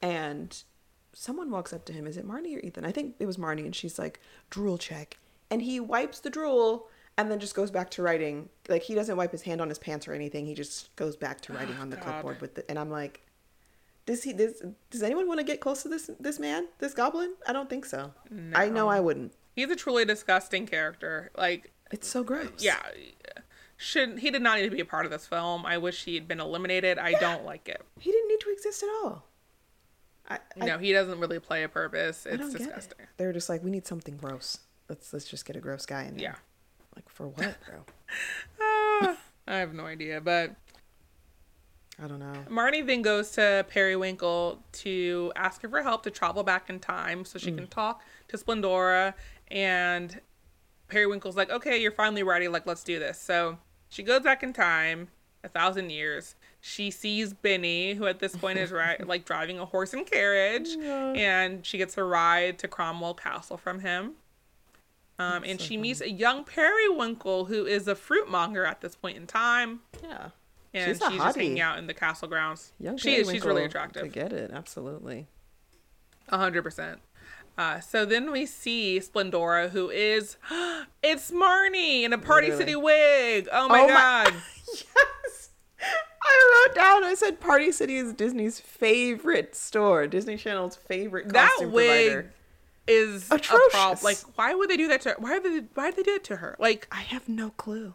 [0.00, 0.62] and
[1.12, 2.06] someone walks up to him.
[2.06, 2.84] Is it marnie or ethan?
[2.84, 3.64] I think it was marnie.
[3.64, 5.18] And she's like drool check.
[5.50, 8.48] And he wipes the drool and then just goes back to writing.
[8.68, 10.46] Like he doesn't wipe his hand on his pants or anything.
[10.46, 12.04] He just goes back to writing on the God.
[12.04, 13.26] clipboard with it and i'm like
[14.10, 17.34] does he does, does anyone want to get close to this this man this goblin
[17.46, 18.56] i don't think so No.
[18.58, 21.30] i know i wouldn't He's a truly disgusting character.
[21.36, 22.78] Like, it's so gross yeah.
[23.76, 25.66] Should he did not need to be a part of this film.
[25.66, 26.98] I wish he had been eliminated.
[26.98, 27.82] I don't like it.
[27.98, 29.26] he didn't need to exist at all
[30.28, 32.26] i, I, No, he doesn't really play a purpose.
[32.26, 32.98] It's disgusting.
[33.00, 33.08] it.
[33.16, 34.58] They're just like we need something gross
[34.88, 36.34] let's let's just get a gross guy in there Yeah.
[36.96, 37.84] like for what bro
[38.60, 40.54] Ah, I have no idea, but
[42.02, 46.42] i don't know Marnie then goes to Periwinkle to ask her for help to travel
[46.42, 49.14] back in time so she can talk to Splendora.
[49.48, 50.20] And
[50.88, 52.48] Periwinkle's like, okay, you're finally ready.
[52.48, 53.20] Like, let's do this.
[53.20, 55.08] So she goes back in time
[55.42, 56.34] a thousand years.
[56.60, 60.68] She sees Benny, who at this point is ri- like driving a horse and carriage,
[60.80, 64.12] and she gets a ride to Cromwell Castle from him.
[65.18, 68.96] Um, and so she meets a young periwinkle who is a fruit monger at this
[68.96, 69.80] point in time.
[70.02, 70.30] Yeah.
[70.72, 72.72] And She's she's, just hanging out in the castle grounds.
[72.78, 73.28] Young she is.
[73.30, 74.02] She's really attractive.
[74.02, 74.38] To attractive.
[74.38, 75.26] get it, absolutely.
[76.28, 77.00] A hundred percent.
[77.58, 80.36] Uh, so then we see Splendora, who is
[81.02, 82.64] it's Marnie in a Party Literally.
[82.72, 83.48] City wig.
[83.52, 84.34] Oh my Oh my- god!
[84.68, 85.50] yes.
[86.22, 87.04] I wrote down.
[87.04, 90.06] I said Party City is Disney's favorite store.
[90.06, 92.32] Disney Channel's favorite that wig provider.
[92.86, 94.04] is a Atrocious.
[94.04, 95.16] Like, why would they do that to her?
[95.18, 96.56] Why did they, why did they do it to her?
[96.60, 97.94] Like, I have no clue.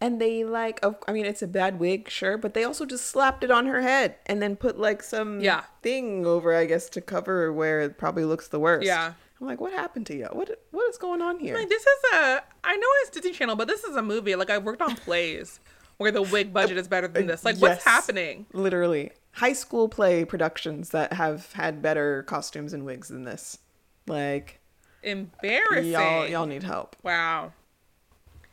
[0.00, 3.06] And they like, of- I mean, it's a bad wig, sure, but they also just
[3.06, 5.64] slapped it on her head and then put like some Yeah.
[5.82, 8.86] thing over, I guess, to cover where it probably looks the worst.
[8.86, 9.12] Yeah.
[9.40, 10.26] I'm like, what happened to you?
[10.32, 11.54] What What is going on here?
[11.56, 14.34] like this is a I know it's Disney Channel, but this is a movie.
[14.36, 15.58] Like I've worked on plays
[15.96, 17.44] where the wig budget is better than this.
[17.44, 17.60] Like, Yes.
[17.62, 18.46] what's happening?
[18.52, 23.58] Literally, high school play productions that have had better costumes and wigs than this.
[24.06, 24.60] Like,
[25.02, 25.90] Embarrassing.
[25.90, 26.94] y'all, y'all need help.
[27.02, 27.52] Wow.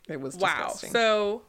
[0.08, 0.48] It was Wow.
[0.56, 0.92] disgusting.
[0.92, 1.42] So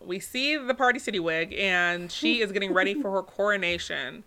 [0.00, 4.24] we see the Party City wig, and she is getting ready for her coronation.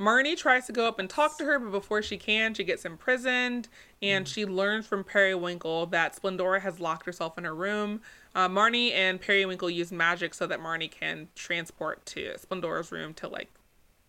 [0.00, 2.84] Marnie tries to go up and talk to her, but before she can, she gets
[2.84, 3.68] imprisoned,
[4.00, 8.00] and she learns from Periwinkle that Splendora has locked herself in her room.
[8.34, 13.28] Uh, Marnie and Periwinkle use magic so that Marnie can transport to Splendora's room to
[13.28, 13.48] like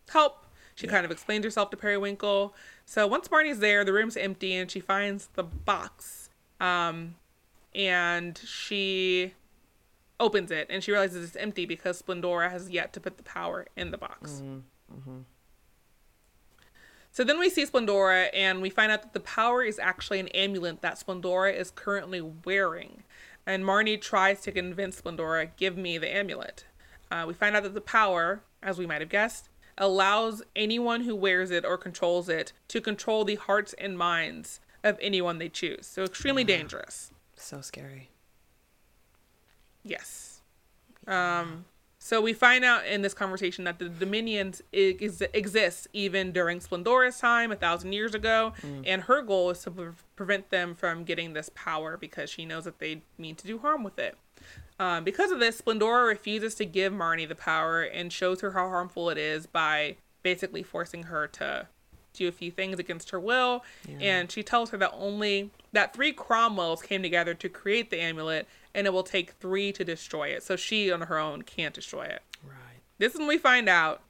[0.09, 0.45] help.
[0.75, 2.55] She kind of explains herself to Periwinkle.
[2.85, 6.29] So once Marnie's there, the room's empty, and she finds the box.
[6.59, 7.15] Um,
[7.75, 9.33] and she
[10.19, 13.65] opens it and she realizes it's empty because Splendora has yet to put the power
[13.75, 14.31] in the box.
[14.31, 14.59] Mm-hmm.
[14.95, 15.19] Mm-hmm.
[17.11, 20.29] So then we see Splendora and we find out that the power is actually an
[20.29, 23.03] amulet that Splendora is currently wearing.
[23.45, 26.65] And Marnie tries to convince Splendora, give me the amulet.
[27.11, 31.15] Uh, we find out that the power, as we might have guessed, allows anyone who
[31.15, 35.85] wears it or controls it to control the hearts and minds of anyone they choose.
[35.85, 36.47] So extremely mm.
[36.47, 37.11] dangerous.
[37.43, 38.09] So scary.
[39.83, 40.41] Yes.
[41.07, 41.65] Um,
[41.99, 47.17] so we find out in this conversation that the Dominions ex- exists even during Splendora's
[47.19, 48.53] time, a thousand years ago,
[48.85, 52.65] and her goal is to pre- prevent them from getting this power because she knows
[52.65, 54.17] that they mean to do harm with it.
[54.79, 58.67] Um, because of this, Splendora refuses to give Marnie the power and shows her how
[58.67, 61.67] harmful it is by basically forcing her to
[62.13, 63.63] do a few things against her will.
[63.99, 68.47] And she tells her that only that three Cromwells came together to create the amulet,
[68.73, 70.43] and it will take three to destroy it.
[70.43, 72.21] So she on her own can't destroy it.
[72.43, 72.81] Right.
[72.99, 74.01] This is when we find out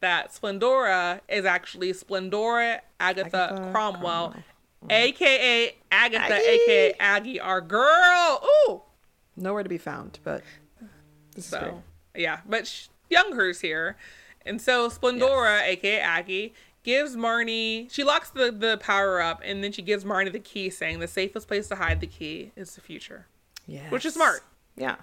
[0.00, 4.42] that Splendora is actually Splendora Agatha, Agatha Cromwell, Cromwell.
[4.90, 6.46] aka Agatha, Aggie.
[6.48, 8.40] aka Aggie, our girl.
[8.68, 8.82] Ooh.
[9.36, 10.42] Nowhere to be found, but
[11.34, 11.62] this is great.
[11.62, 11.82] So
[12.14, 13.96] yeah, but sh- Younger's here,
[14.44, 16.54] and so Splendora, aka Aggie,
[16.88, 17.92] gives Marnie.
[17.92, 21.06] She locks the the power up, and then she gives Marnie the key, saying the
[21.06, 23.26] safest place to hide the key is the future.
[23.66, 23.92] Yes.
[23.92, 24.42] Which is smart.
[24.74, 24.96] Yeah.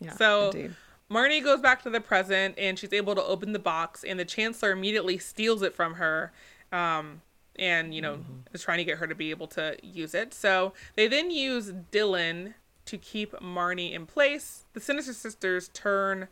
[0.00, 0.12] Yeah.
[0.12, 0.74] So indeed.
[1.10, 4.26] Marnie goes back to the present, and she's able to open the box, and the
[4.26, 6.32] Chancellor immediately steals it from her.
[6.70, 7.22] Um,
[7.56, 8.18] and you know
[8.52, 10.34] is trying to get her to be able to use it.
[10.34, 12.52] So they then use Dylan
[12.84, 14.66] to keep Marnie in place.
[14.74, 16.28] The Sinister Sisters turn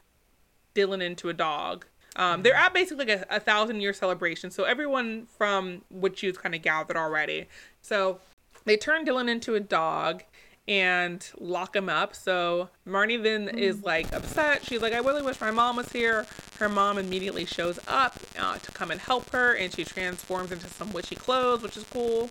[0.75, 1.87] Dylan into a dog.
[2.17, 6.37] Um, they're at basically like a, a thousand year celebration, so everyone from Witch U's
[6.37, 7.47] kind of gathered already.
[7.81, 8.19] So
[8.65, 10.23] they turn Dylan into a dog
[10.69, 12.15] and lock him up.
[12.15, 14.65] So Marnie then is like upset.
[14.65, 16.27] She's like, I really wish my mom was here.
[16.59, 20.69] Her mom immediately shows up uh, to come and help her, and she transforms into
[20.69, 22.29] some witchy clothes, which is cool.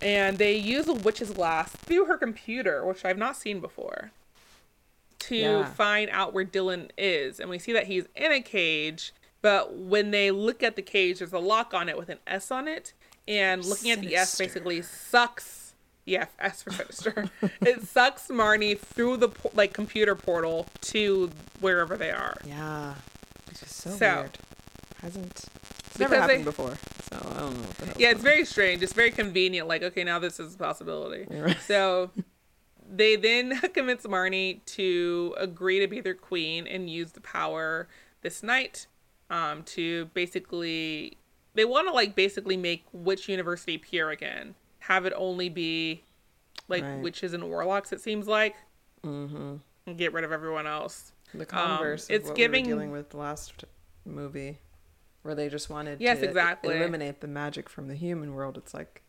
[0.00, 4.10] And they use a witch's glass through her computer, which I've not seen before
[5.20, 5.64] to Yeah.
[5.72, 7.40] find out where Dylan is.
[7.40, 9.12] And we see that he's in a cage,
[9.44, 12.50] but when they look at the cage, there's a lock on it with an S
[12.50, 12.94] on it.
[13.28, 15.74] And looking at the S basically sucks.
[16.06, 17.26] Yeah, S for sinister.
[17.60, 21.30] it sucks Marnie through the like computer portal to
[21.60, 22.38] wherever they are.
[22.46, 22.94] Yeah.
[23.50, 24.38] It's just so, So- weird.
[25.02, 26.78] Hasn't it's never Because they- happened before.
[27.10, 27.94] So I don't know what the hell.
[27.98, 28.82] Yeah, it's very strange.
[28.82, 29.68] It's very convenient.
[29.68, 31.26] Like, okay, now this is a possibility.
[31.28, 31.60] Right.
[31.60, 32.10] So
[32.90, 37.88] they then convince Marnie to agree to be their queen and use the power
[38.22, 38.86] this night
[39.30, 41.18] um, to basically.
[41.54, 44.54] They want to like basically make Witch University pure again.
[44.80, 46.02] Have it only be
[46.68, 47.00] like Right.
[47.00, 47.92] witches and warlocks.
[47.92, 48.56] It seems like,
[49.04, 49.56] Mm-hmm.
[49.86, 51.12] and get rid of everyone else.
[51.32, 52.08] The converse.
[52.10, 53.64] it's of what giving- we were dealing with the last
[54.04, 54.58] movie,
[55.22, 56.76] where they just wanted Yes, to exactly.
[56.76, 58.56] eliminate the magic from the human world.
[58.58, 59.02] It's like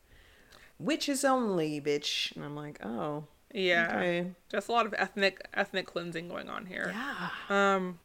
[0.80, 2.36] witches only, bitch.
[2.36, 6.66] And I'm like, oh, Yeah, okay, just a lot of ethnic ethnic cleansing going on
[6.68, 6.91] here.
[6.93, 7.30] yeah.
[7.76, 7.99] Um.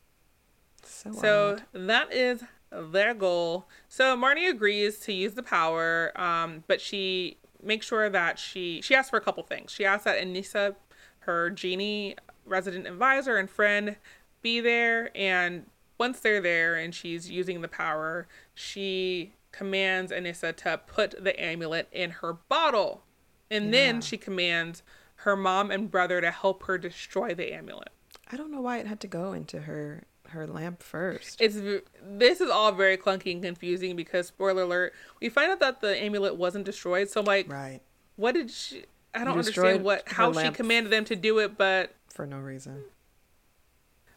[0.90, 3.66] So, So that is their goal.
[3.88, 8.94] So Marnie agrees to use the power, um, but she makes sure that she she
[8.94, 9.72] asks for a couple things.
[9.72, 10.76] She asks that Aneesa,
[11.20, 13.96] her genie resident advisor and friend,
[14.42, 15.66] be there, and
[15.98, 21.88] once they're there and she's using the power, she commands Aneesa to put the amulet
[21.92, 23.02] in her bottle,
[23.50, 23.70] and Yeah.
[23.70, 24.82] then she commands
[25.16, 27.90] her mom and brother to help her destroy the amulet.
[28.32, 31.40] I don't know why it had to go into her her lamp first.
[31.40, 31.56] It's
[32.02, 35.96] this is all very clunky and confusing because spoiler alert, we find out that the
[35.96, 37.08] amulet wasn't destroyed.
[37.08, 37.80] So I'm like, right.
[38.16, 38.84] what did she?
[39.14, 42.84] I don't understand what how she commanded them to do it, but For no reason.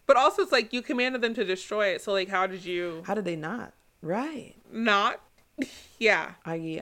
[0.05, 2.01] but also it's like you commanded them to destroy it.
[2.01, 3.74] So like, how did you How did they not?
[4.01, 4.55] Right.
[4.72, 5.20] not?
[5.99, 6.32] yeah.
[6.45, 6.82] I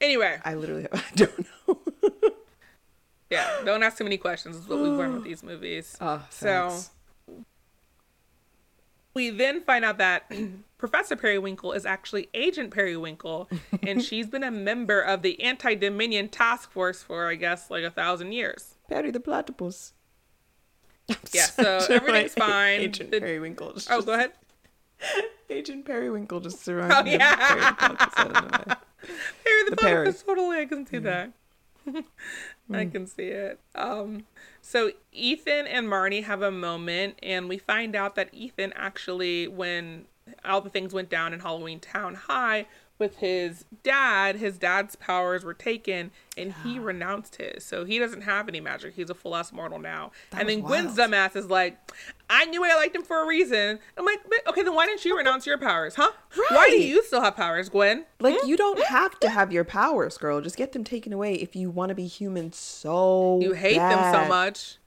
[0.00, 1.80] Anyway, I literally I don't know.
[3.30, 3.62] yeah.
[3.64, 4.56] Don't ask too many questions.
[4.56, 5.96] Is what we've learned with these movies.
[6.00, 6.90] oh, So- thanks.
[9.16, 10.30] We then find out that
[10.78, 13.48] Professor Periwinkle is actually Agent Periwinkle,
[13.82, 17.82] and she's been a member of the Anti Dominion Task Force for, I guess, like
[17.82, 18.74] a thousand years.
[18.90, 19.94] Perry the platypus.
[21.08, 22.80] I'm Yeah, so everything's fine.
[22.80, 23.72] Agent The- Periwinkle.
[23.72, 24.32] Just, Oh, go ahead.
[25.50, 27.36] Agent Periwinkle just surrounded Oh, yeah.
[27.36, 28.76] Perry the platypus, I don't know why.
[29.46, 30.36] Harry the, The Platypus, Perry.
[30.36, 31.32] totally, I can see that.
[32.70, 33.60] I can see it.
[33.74, 34.26] Um,
[34.60, 40.06] so Ethan and Marnie have a moment, and we find out that Ethan actually, when
[40.44, 42.66] all the things went down in Halloweentown High
[42.98, 47.64] with his dad, his dad's powers were taken, and he renounced his.
[47.64, 48.94] So he doesn't have any magic.
[48.94, 50.12] He's a full ass mortal now.
[50.30, 51.12] That and then Gwen's wild.
[51.12, 51.78] dumbass is like,
[52.30, 55.04] "I knew I liked him for a reason." I'm like, "But- "Okay, then why didn't
[55.04, 56.10] you renounce your powers, huh?
[56.48, 58.48] Why do you still have powers, Gwen?" Like hmm?
[58.48, 58.94] you don't hmm?
[58.94, 60.40] have to have your powers, girl.
[60.40, 64.12] Just get them taken away if you want to be human so You hate them
[64.12, 64.78] so much.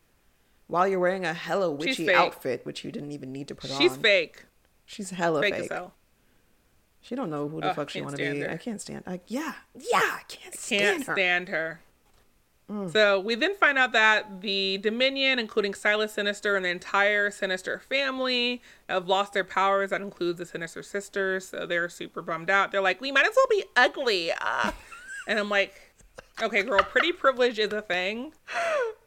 [0.68, 3.76] While you're wearing a hella witchy outfit, which you didn't even need to put She's
[3.76, 3.82] on.
[3.82, 4.45] She's fake.
[4.86, 5.72] She's hella Fake, fake.
[7.10, 8.41] She don't know who the fuck she want to be.
[8.41, 8.51] her.
[8.51, 9.03] I can't stand.
[9.07, 11.14] I yeah yeah I can't stand Can't her.
[11.16, 11.82] stand her.
[12.91, 17.80] So we then find out that the Dominion, including Silas Sinister and the entire Sinister
[17.80, 19.89] family, have lost their powers.
[19.89, 21.47] That includes the Sinister sisters.
[21.47, 22.72] So they're super bummed out.
[22.72, 24.32] They're like, we might as well be ugly.
[24.39, 24.72] Uh.
[25.28, 25.74] and I'm like,
[26.43, 28.34] okay, girl, pretty privilege is a thing.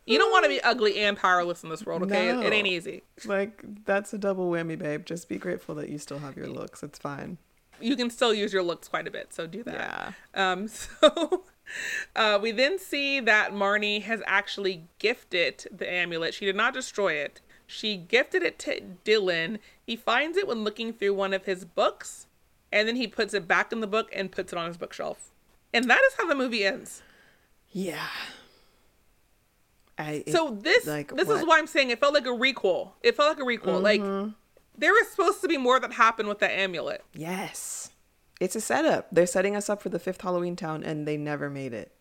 [0.07, 2.31] You don't want to be ugly and powerless in this world, okay?
[2.31, 3.05] It, it ain't easy.
[3.25, 5.05] Like that's a double whammy, babe.
[5.07, 6.83] Just be grateful that you still have your looks.
[6.83, 7.39] It's fine.
[7.83, 9.75] You can still use your looks quite a bit, so do that.
[10.35, 10.53] Yeah.
[10.53, 11.45] Um, so
[12.17, 16.35] uh, we then see that Marnie has actually gifted the amulet.
[16.35, 17.41] She did not destroy it.
[17.67, 19.59] She gifted it to Dylan.
[19.87, 22.27] He finds it when looking through one of his books,
[22.71, 25.31] and then he puts it back in the book and puts it on his bookshelf.
[25.73, 27.03] And that is how the movie ends.
[27.71, 28.09] Yeah.
[29.99, 32.91] I So this like, this is why I'm saying it felt like a requel.
[33.03, 33.81] It felt like a requel.
[33.83, 34.31] Like Mm-hmm.
[34.77, 37.05] There was supposed to be more that happened with the amulet.
[37.15, 37.91] yes,
[38.41, 39.09] it's a setup.
[39.13, 41.93] They're setting us up for the fifth Halloweentown, and they never made it.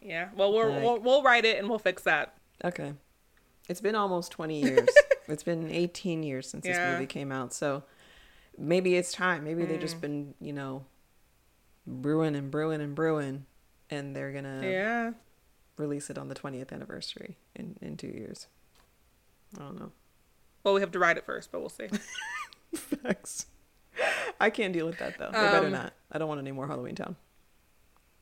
[0.00, 0.28] Yeah.
[0.34, 2.34] Well, we're, Like- we'll we'll write it and we'll fix that.
[2.64, 2.94] Okay.
[3.68, 4.88] It's been almost 20 years.
[5.28, 6.92] it's been 18 years since this Yeah.
[6.92, 7.52] movie came out.
[7.52, 7.84] So
[8.56, 9.44] maybe it's time.
[9.44, 9.82] Maybe they've Mm.
[9.82, 10.86] just been, you know,
[11.86, 13.44] brewing and brewing and brewing.
[13.90, 15.12] And they're going to Yeah.
[15.76, 18.46] release it on the 20th anniversary in, in two years.
[19.56, 19.92] I don't know.
[20.64, 21.88] Well, we have to ride it first, but we'll see.
[22.74, 23.46] Facts.
[24.40, 25.26] I can't deal with that, though.
[25.26, 25.92] They better Um, not.
[26.12, 27.16] I don't want any more Halloweentown.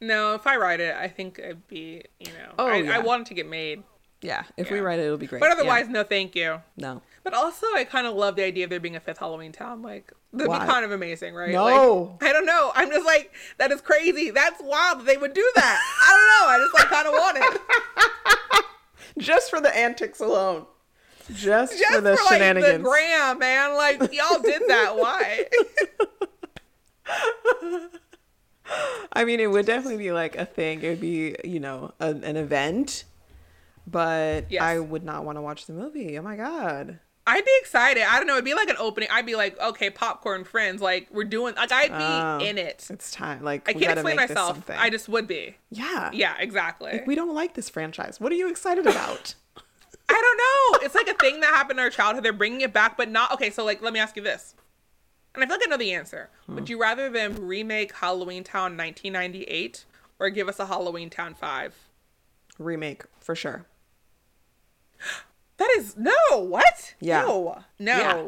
[0.00, 2.96] No, if I ride it, I think it'd be, you know, Oh, I, yeah.
[2.96, 3.82] I want it to get made.
[4.22, 4.44] Yeah.
[4.56, 4.82] If we Yeah.
[4.82, 5.40] write it, it'll be great.
[5.40, 5.52] But Yeah.
[5.54, 6.62] otherwise, no thank you.
[6.76, 7.02] no.
[7.22, 9.82] But also, I kind of love the idea of there being a fifth Halloweentown.
[9.84, 10.60] Like, that'd Why?
[10.64, 11.50] be kind of amazing, right?
[11.50, 12.16] No.
[12.20, 12.70] Like, I don't know.
[12.74, 14.30] I'm just like, that is crazy.
[14.30, 15.80] That's wild that they would do that.
[16.02, 16.54] I don't know.
[16.54, 18.64] I just like kind of want it.
[19.18, 20.66] Just for the antics alone.
[21.34, 22.84] Just, Just for the for like shenanigans.
[22.84, 23.74] the gram, man.
[23.74, 24.96] Like, y'all did that.
[24.96, 25.46] Why?
[29.12, 30.82] I mean, it would definitely be like a thing.
[30.82, 33.04] It would be, you know, a, an event.
[33.86, 34.62] But Yes.
[34.62, 36.18] I would not want to watch the movie.
[36.18, 36.98] Oh my god.
[37.28, 38.04] I'd be excited.
[38.04, 38.34] I don't know.
[38.34, 39.08] It'd be like an opening.
[39.12, 40.80] I'd be like, okay, popcorn friends.
[40.80, 42.86] Like, we're doing, like, I'd be Oh, in it.
[42.90, 43.42] It's time.
[43.42, 44.68] Like I can't explain myself.
[44.70, 45.56] I just would be.
[45.70, 46.10] yeah.
[46.12, 46.92] Yeah, exactly.
[46.92, 48.20] Like, we don't like this franchise.
[48.20, 49.34] What are you excited about?
[50.08, 50.38] I don't
[50.82, 50.86] know.
[50.86, 52.24] It's like a thing that happened in our childhood.
[52.24, 53.50] They're bringing it back, but not okay.
[53.50, 54.54] So, like, let me ask you this,
[55.34, 56.30] and I feel like I know the answer.
[56.46, 56.54] Hmm.
[56.56, 59.84] Would you rather them remake Halloweentown 1998
[60.18, 61.74] or give us a Halloweentown 5?
[62.58, 63.66] Remake for sure.
[65.58, 66.12] That is no.
[66.32, 66.94] What?
[67.00, 67.22] Yeah.
[67.22, 67.64] No.
[67.78, 67.96] No.
[67.98, 68.24] Yeah.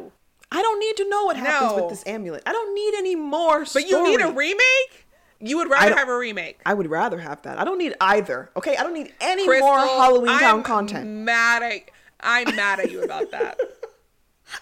[0.50, 1.76] I don't need to know what happens No.
[1.76, 2.42] with this amulet.
[2.46, 3.66] I don't need any more.
[3.70, 5.06] But you need a remake.
[5.40, 6.60] You would rather have a remake.
[6.66, 7.58] I would rather have that.
[7.58, 8.50] I don't need either.
[8.56, 11.06] Okay, I don't need any Crystal, more Halloweentown I'm content.
[11.08, 11.90] Mad at.
[12.20, 13.58] I'm mad at you about that.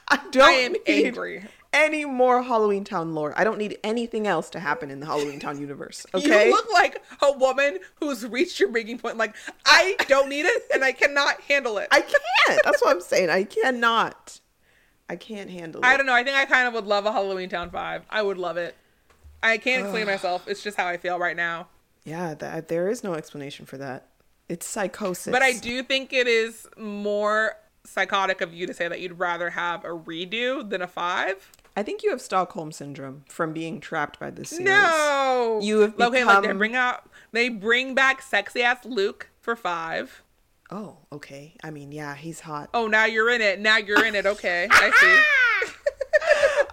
[0.08, 1.44] I don't I am need angry.
[1.72, 3.32] any more Halloweentown lore.
[3.36, 6.04] I don't need anything else to happen in the Halloweentown universe.
[6.14, 6.46] Okay.
[6.48, 9.16] You look like a woman who's reached your breaking point.
[9.16, 11.88] Like, I don't need it and I cannot handle it.
[11.90, 12.60] I can't.
[12.64, 13.30] That's what I'm saying.
[13.30, 14.40] I cannot.
[15.08, 15.86] I can't handle it.
[15.86, 16.14] I don't know.
[16.14, 18.02] I think I kind of would love a Halloweentown 5.
[18.10, 18.76] I would love it.
[19.42, 20.46] I can't explain myself.
[20.48, 21.68] It's just how I feel right now.
[22.04, 24.08] Yeah, that, there is no explanation for that.
[24.48, 25.32] It's psychosis.
[25.32, 29.50] But I do think it is more psychotic of you to say that you'd rather
[29.50, 31.52] have a redo than a 5.
[31.76, 34.66] I think you have Stockholm syndrome from being trapped by this series.
[34.66, 35.60] No.
[35.62, 40.22] You have Okay, like they bring out they bring back sexy ass Luke for 5.
[40.70, 41.54] Oh, okay.
[41.62, 42.70] I mean, yeah, he's hot.
[42.72, 43.60] Oh, now you're in it.
[43.60, 44.26] Now you're in it.
[44.26, 44.66] Okay.
[44.70, 45.72] I see.
[45.72, 45.75] Ah!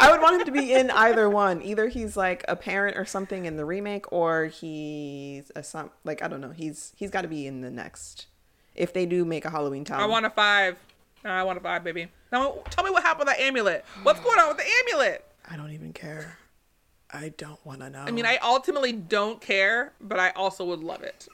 [0.07, 1.61] I would want him to be in either one.
[1.61, 6.21] Either he's like a parent or something in the remake, or he's a some like
[6.21, 6.51] I don't know.
[6.51, 8.27] He's he's got to be in the next.
[8.75, 10.75] If they do make a Halloweentown, I want a 5.
[11.23, 12.07] No, I want a 5, baby.
[12.31, 13.85] Now tell me what happened with that amulet.
[14.01, 15.23] What's going on with the amulet?
[15.49, 16.37] I don't even care.
[17.11, 17.99] I don't want to know.
[18.01, 21.27] I mean, I ultimately don't care, but I also would love it.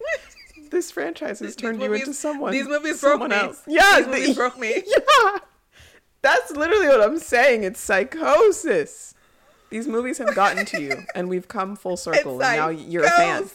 [0.70, 2.52] this franchise has These turned you movies- into someone.
[2.52, 3.36] these movies broke someone me.
[3.36, 3.62] Else.
[3.66, 4.82] Yeah, These movies broke me.
[4.86, 5.38] Yeah,
[6.26, 7.62] that's literally what I'm saying.
[7.62, 9.14] It's psychosis.
[9.70, 13.10] These movies have gotten to you, and we've come full circle, and now you're a
[13.10, 13.48] fan.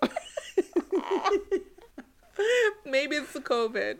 [2.86, 3.98] Maybe it's the COVID.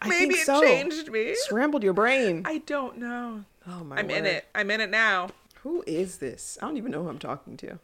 [0.00, 0.62] I Maybe it so.
[0.62, 1.34] changed me.
[1.34, 2.42] Scrambled your brain.
[2.46, 3.44] I don't know.
[3.68, 4.46] oh my I'm in it.
[4.54, 5.28] I'm in it now.
[5.62, 6.56] Who is this?
[6.62, 7.78] I don't even know who I'm talking to.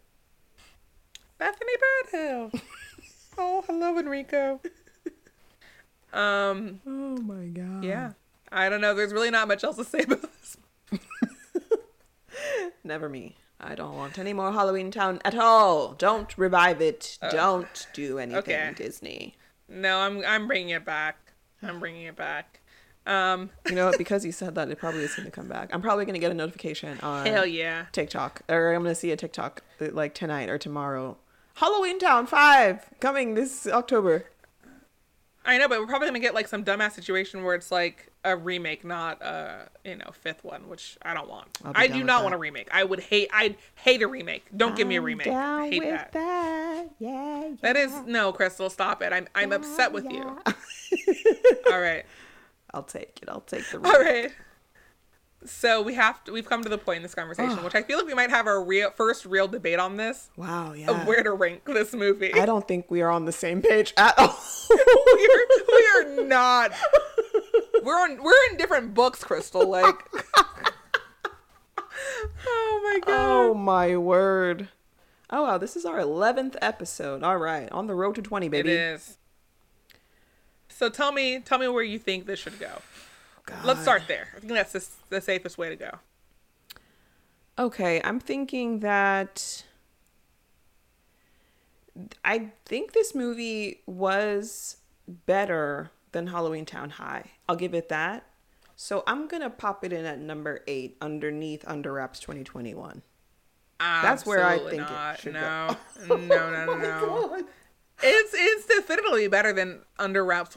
[1.37, 2.61] Bethany Birdhill.
[3.39, 4.61] oh, hello, Enrico.
[6.13, 7.85] Um, Oh my god.
[7.85, 8.13] yeah.
[8.53, 8.95] I don't know.
[8.95, 10.57] There's really not much else to say about this.
[12.85, 13.37] Never me.
[13.61, 15.93] I don't want any more Halloweentown at all.
[15.95, 17.19] Don't revive it.
[17.31, 18.73] don't do anything, okay.
[18.77, 19.37] Disney.
[19.69, 21.17] No, I'm I'm bringing it back.
[21.63, 22.61] I'm bringing it back.
[23.07, 23.99] Um, You know what?
[23.99, 25.71] Because you said that, it probably is going to come back.
[25.73, 27.87] I'm probably going to get a notification on hell yeah.
[27.93, 31.17] TikTok, or I'm going to see a TikTok uh, like tonight or tomorrow.
[31.59, 34.27] Halloweentown 5 coming this October.
[35.45, 38.37] I know, but we're probably gonna get like some dumbass situation where it's like a
[38.37, 41.59] remake, not a you know fifth one, which I don't want.
[41.65, 42.23] I do not that.
[42.23, 42.69] want a remake.
[42.73, 43.29] I would hate.
[43.33, 44.47] I'd hate a remake.
[44.57, 45.27] Don't give me a I'm remake.
[45.29, 46.13] I hate that.
[46.13, 46.85] that.
[46.99, 47.55] Yeah, yeah.
[47.61, 48.71] That is no, Crystal.
[48.71, 49.13] Stop it.
[49.13, 50.23] I'm I'm upset with you.
[51.73, 52.05] All right.
[52.73, 53.29] I'll take it.
[53.29, 53.79] I'll take the.
[53.79, 54.31] All right.
[55.45, 56.33] So we have to.
[56.33, 58.47] We've come to the point in this conversation, which I feel like we might have
[58.47, 60.73] our real first real debate on this Wow.
[60.73, 60.91] Yeah.
[60.91, 62.33] of where to rank this movie.
[62.35, 64.39] I don't think we are on the same page at all.
[64.71, 66.73] we're, we are not.
[67.83, 68.23] We're on.
[68.23, 69.69] We're in different books, Crystal.
[69.69, 69.97] Like.
[72.47, 73.15] oh my god.
[73.15, 74.69] oh my word.
[75.31, 77.23] Oh wow, this is our 11th episode.
[77.23, 78.71] All right, on the road to 20, baby.
[78.73, 79.17] is.
[80.69, 82.83] So tell me, tell me where you think this should go.
[83.47, 83.65] God.
[83.65, 84.29] Let's start there.
[84.37, 85.91] I think that's the, the safest way to go.
[87.59, 89.65] Okay, I'm thinking that
[92.25, 97.33] I think this movie was better than Halloweentown High.
[97.49, 98.27] I'll give it that.
[98.75, 103.03] So I'm gonna pop it in at number eight underneath Under Wraps 2021.
[103.79, 105.77] That's where I Absolutely think it should no.
[106.09, 106.17] go.
[106.17, 107.01] no, no, no, no.
[107.05, 107.45] Oh
[108.03, 110.57] it's it's definitely better than Under Wraps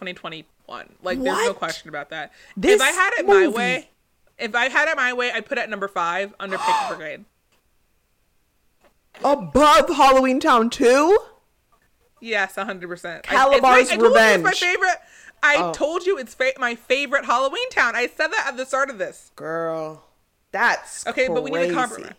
[0.67, 0.95] 2021.
[1.03, 2.31] Like there's no question about that.
[2.57, 3.89] This if I had it my way,
[4.37, 7.25] if I had it my way, I'd put it at number five under Pick Brigade.
[9.23, 11.17] Above Halloweentown 2?
[12.21, 13.23] Yes, hundred percent.
[13.23, 14.97] Calabar's I, you it's my favorite.
[15.43, 15.73] I Oh.
[15.73, 17.93] told you it's fa- my favorite Halloweentown.
[17.93, 19.31] I said that at the start of this.
[19.35, 20.03] Girl,
[20.51, 22.13] that's Okay, but we need to compromise.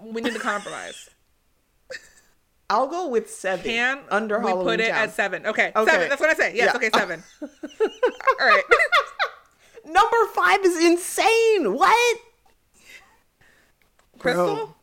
[0.00, 1.08] We need to compromise.
[2.68, 3.64] I'll go with seven.
[3.64, 4.98] Can under we Halloween put it Town.
[5.04, 5.46] at seven?
[5.46, 5.90] Okay, Okay.
[5.90, 6.08] seven.
[6.08, 6.54] That's what I say.
[6.54, 6.70] Yes.
[6.72, 6.76] Yeah.
[6.76, 7.22] Okay, seven.
[7.42, 8.62] All right.
[9.84, 11.74] Number five is insane.
[11.74, 12.18] What?
[14.18, 14.74] Crystal,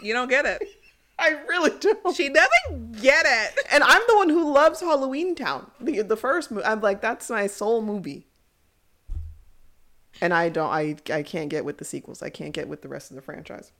[0.00, 0.62] you don't get it.
[1.18, 2.14] I really don't.
[2.16, 3.58] She doesn't get it.
[3.70, 5.70] and I'm the one who loves Halloweentown.
[5.80, 6.64] The the first movie.
[6.64, 8.26] I'm like, that's my soul movie.
[10.20, 10.70] And I don't.
[10.70, 12.22] I I can't get with the sequels.
[12.22, 13.72] I can't get with the rest of the franchise.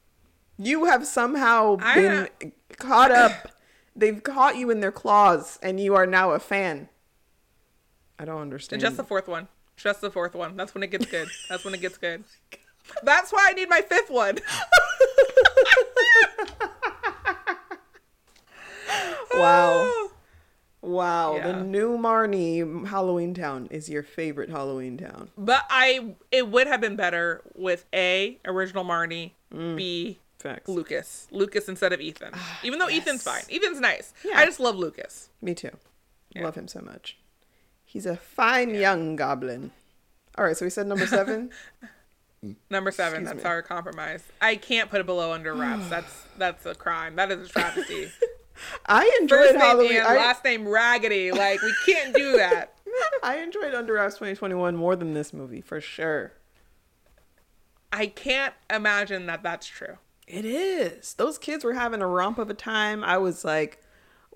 [0.58, 3.32] You have somehow I- been caught up.
[3.96, 6.88] They've caught you in their claws, and you are now a fan.
[8.18, 8.80] I don't understand.
[8.80, 9.48] Just the fourth one.
[9.76, 10.56] Just the fourth one.
[10.56, 11.28] That's when it gets good.
[11.48, 12.24] That's when it gets good.
[12.84, 14.38] Oh That's why I need my fifth one.
[19.34, 20.08] wow.
[20.84, 21.52] Wow, Yeah.
[21.52, 25.28] the new Marnie Halloweentown is your favorite Halloweentown.
[25.38, 29.76] But I it would have been better with A, original Marnie, mm.
[29.76, 30.68] B, Facts.
[30.68, 31.28] Lucas.
[31.30, 32.30] Lucas instead of Ethan.
[32.34, 33.42] Ah, Even though Ethan's fine.
[33.50, 34.12] Ethan's nice.
[34.24, 34.38] Yeah.
[34.38, 35.30] I just love Lucas.
[35.40, 35.70] Me too.
[36.34, 36.44] Yeah.
[36.44, 37.18] Love him so much.
[37.84, 39.70] He's a fine young goblin.
[40.36, 41.50] All right, so we said number seven.
[42.70, 43.20] Number seven.
[43.20, 43.48] Excuse that's me.
[43.50, 44.24] our compromise.
[44.40, 45.88] I can't put it below under wraps.
[45.90, 47.14] that's that's a crime.
[47.14, 48.10] That is a travesty.
[48.86, 50.00] I enjoyed First name Halloween.
[50.04, 51.30] I, last name Raggedy.
[51.30, 52.74] Like we can't do that.
[53.22, 56.32] I enjoyed Under Wraps 2021 more than this movie for sure.
[57.92, 59.98] I can't imagine that that's true.
[60.32, 61.14] It is.
[61.14, 63.04] Those kids were having a romp of a time.
[63.04, 63.82] I was like,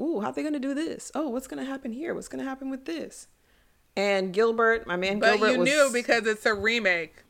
[0.00, 1.10] "Ooh, how they gonna do this?
[1.14, 2.14] Oh, what's gonna happen here?
[2.14, 3.28] What's gonna happen with this?"
[3.96, 7.22] And Gilbert, my man But Gilbert, you was knew because it's a remake.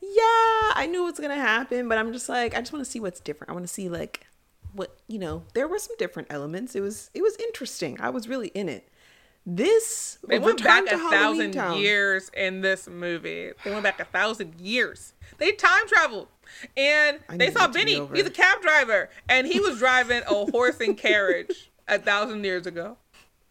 [0.00, 3.00] yeah, I knew what's gonna happen, but I'm just like, I just want to see
[3.00, 3.50] what's different.
[3.50, 4.26] I want to see like
[4.74, 5.44] what you know.
[5.54, 6.74] There were some different elements.
[6.74, 7.98] It was it was interesting.
[8.00, 8.86] I was really in it.
[9.46, 11.78] This They went back a thousand Town.
[11.78, 13.52] years in this movie.
[13.64, 15.14] They went back a thousand years.
[15.38, 16.28] They time traveled.
[16.76, 18.08] And they saw it to be Benny.
[18.14, 19.10] He's a cab driver.
[19.28, 22.96] And he was driving a horse and carriage a thousand years ago.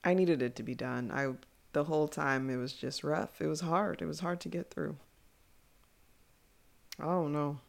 [0.03, 1.11] I needed it to be done.
[1.11, 1.33] I
[1.73, 3.41] the whole time it was just rough.
[3.41, 4.01] It was hard.
[4.01, 4.97] It was hard to get through.
[7.01, 7.59] Oh no.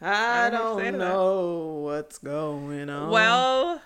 [0.00, 0.98] I I don't don't to that.
[0.98, 3.10] know what's going on.
[3.10, 3.80] Well,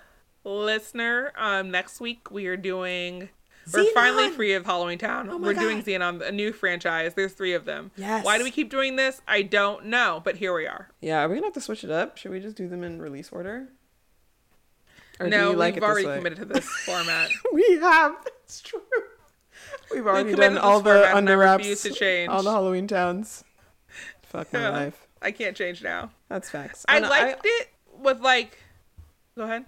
[0.44, 3.28] listener, um, next week we are doing.
[3.72, 5.28] We're finally free of Halloweentown.
[5.30, 5.86] Oh We're doing God.
[5.86, 7.14] Zenon, a new franchise.
[7.14, 7.90] There's three of them.
[7.96, 8.24] Yes.
[8.24, 9.20] Why do we keep doing this?
[9.26, 10.88] I don't know, but here we are.
[11.00, 12.16] yeah, are we gonna have to switch it up?
[12.18, 13.68] Should we just do them in release order?
[15.18, 17.30] Or no, like we've already committed to this format.
[17.52, 18.14] We have.
[18.44, 18.82] It's true.
[19.90, 22.28] We've already committed done to all the under wraps, to change.
[22.28, 23.42] all the Halloweentowns.
[24.22, 24.68] Fuck my Yeah.
[24.84, 25.06] life.
[25.22, 26.10] I can't change now.
[26.28, 26.84] That's facts.
[26.88, 28.58] I And liked it with like.
[29.36, 29.64] Go ahead.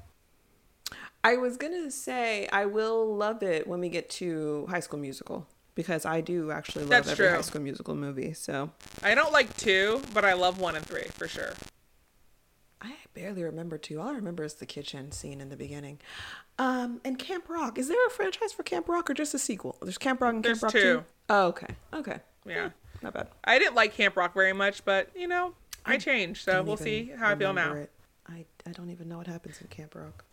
[1.25, 5.47] I was gonna say I will love it when we get to High School Musical
[5.75, 7.35] because I do actually love That's every true.
[7.37, 8.33] High School Musical movie.
[8.33, 8.71] So
[9.03, 11.53] I don't like two, but I love one and three for sure.
[12.81, 14.01] I barely remember two.
[14.01, 15.99] All I remember is the kitchen scene in the beginning.
[16.59, 17.79] Um, and Camp Rock.
[17.79, 19.77] Is there a franchise for Camp Rock or just a sequel?
[19.83, 20.97] There's Camp Rock and There's Camp Rock two.
[20.99, 21.05] Two.
[21.29, 21.75] Oh, okay.
[21.93, 22.19] Okay.
[22.47, 22.71] Yeah.
[23.03, 23.29] Not bad.
[23.45, 25.55] I didn't like Camp Rock very much, but you know,
[25.85, 27.75] I, I changed, so we'll see how I feel now.
[27.75, 27.91] it.
[28.29, 30.25] I I don't even know what happens in Camp Rock.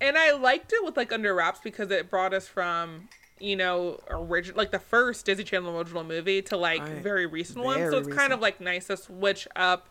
[0.00, 3.08] And I liked it with like Under Wraps because it brought us from
[3.40, 7.02] you know original like the first Disney Channel original movie to like Right.
[7.02, 7.90] very recent ones.
[7.90, 9.88] So it's kind of like nice to switch up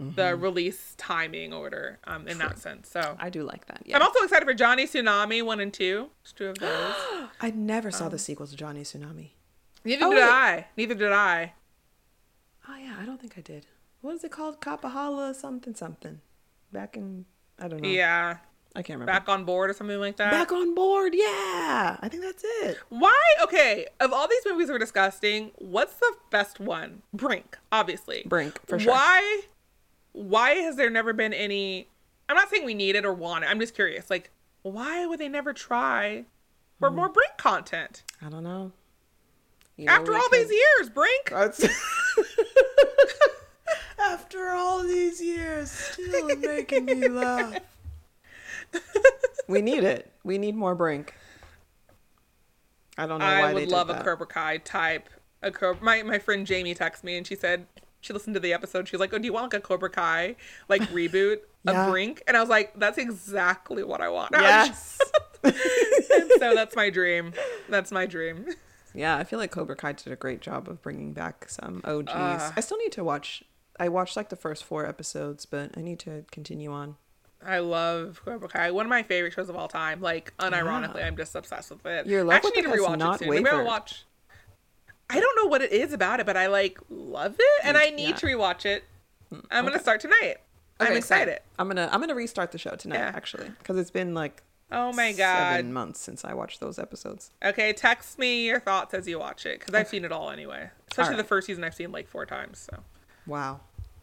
[0.00, 2.88] the release timing order um, in that sense.
[2.88, 3.82] So I do like that.
[3.84, 3.96] Yeah.
[3.96, 6.10] I'm also excited for Johnny Tsunami one and two.
[6.22, 6.94] There's two of those.
[7.40, 9.30] I never saw the sequel to Johnny Tsunami.
[9.84, 10.28] Neither Oh, did wait.
[10.30, 10.66] I.
[10.76, 11.54] Neither did I.
[12.68, 13.66] Oh yeah, I don't think I did.
[14.00, 14.60] What is it called?
[14.60, 16.20] Kapahala something something.
[16.72, 17.24] Back in
[17.58, 17.88] I don't know.
[17.88, 18.36] Yeah.
[18.76, 19.12] I can't remember.
[19.12, 20.30] Back on board or something like that.
[20.30, 21.14] Back on board.
[21.14, 22.78] Yeah, I think that's it.
[22.90, 23.18] Why?
[23.42, 27.02] Okay, of all these movies we're discussing, what's the best one?
[27.12, 28.22] Brink, obviously.
[28.26, 28.92] Brink for sure.
[28.92, 29.40] Why?
[30.12, 31.88] Why has there never been any?
[32.28, 33.48] I'm not saying we need it or want it.
[33.50, 34.10] I'm just curious.
[34.10, 34.30] Like,
[34.62, 36.24] why would they never try
[36.78, 36.84] Hmm.
[36.84, 38.70] for more Brink content I don't know.
[39.76, 40.90] You know, after all could- these years?
[40.90, 41.32] Brink.
[44.00, 47.58] After all these years, still making me laugh.
[49.48, 50.12] we need it.
[50.24, 51.14] We need more Brink.
[52.96, 55.08] I don't know why I would love a Cobra Kai type.
[55.42, 55.82] A Cobra.
[55.84, 57.66] My my friend Jamie texted me and she said
[58.00, 58.88] she listened to the episode.
[58.88, 60.34] She was like, "Oh, do you want like a Cobra Kai
[60.68, 61.86] like reboot Yeah.
[61.86, 64.98] of Brink?" And I was like, "That's exactly what I want." Yes.
[65.44, 67.32] so that's my dream.
[67.68, 68.46] That's my dream.
[68.92, 72.10] yeah, I feel like Cobra Kai did a great job of bringing back some OGs.
[72.12, 72.52] Ah.
[72.56, 73.44] I still need to watch.
[73.78, 76.96] I watched like the first four episodes, but I need to continue on.
[77.44, 78.70] I love Cobra Kai.
[78.72, 80.00] One of my favorite shows of all time.
[80.00, 81.06] Like unironically, Yeah.
[81.06, 82.06] I'm just obsessed with it.
[82.06, 83.30] Your I love actually with need to rewatch not it soon.
[83.30, 83.66] Maybe I'll wavered.
[83.66, 84.04] watch.
[85.10, 87.90] I don't know what it is about it, but I like love it, and I
[87.90, 88.16] need Yeah.
[88.16, 88.84] to rewatch it.
[89.30, 90.36] Hmm, I'm gonna start tonight.
[90.80, 91.34] I'm excited.
[91.34, 91.38] same.
[91.58, 93.12] I'm gonna I'm gonna restart the show tonight Yeah.
[93.14, 95.54] actually because it's been like Oh my god.
[95.56, 97.30] seven months since I watched those episodes.
[97.42, 100.70] Okay, text me your thoughts as you watch it because I've seen it all anyway.
[100.90, 102.68] Especially the first season, I've seen like four times.
[102.70, 102.82] So
[103.26, 103.60] Wow,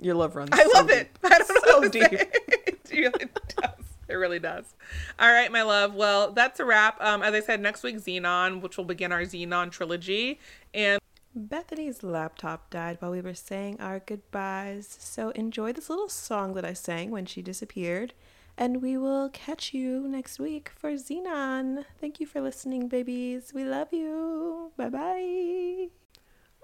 [0.00, 0.50] your love runs.
[0.52, 0.96] I so love deep.
[0.96, 1.10] it.
[1.24, 2.10] I don't know So what to deep.
[2.10, 2.30] say.
[2.66, 3.26] it really
[3.60, 3.84] does.
[4.08, 4.74] It really does.
[5.18, 5.94] All right, my love.
[5.94, 7.00] Well, that's a wrap.
[7.00, 10.40] Um, as I said, next week Zenon, which will begin our Zenon trilogy,
[10.74, 10.98] and
[11.34, 16.64] Bethany's laptop died while we were saying our goodbyes, so enjoy this little song that
[16.64, 18.14] I sang when she disappeared.
[18.58, 21.84] And we will catch you next week for Zenon.
[22.00, 23.52] Thank you for listening, babies.
[23.54, 24.72] We love you.
[24.76, 25.99] Bye bye.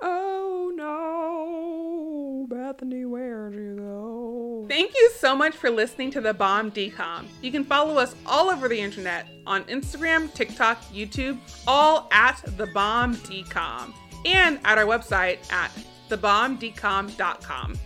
[0.02, 4.66] Oh no, Bethany, where'd you go?
[4.68, 7.26] Thank you so much for listening to the Bomb DCOM.
[7.40, 12.66] You can follow us all over the internet on Instagram, TikTok, YouTube, all at the
[12.68, 13.92] Bomb DCOM,
[14.24, 15.70] and at our website at
[16.08, 17.78] thebombdcom.com.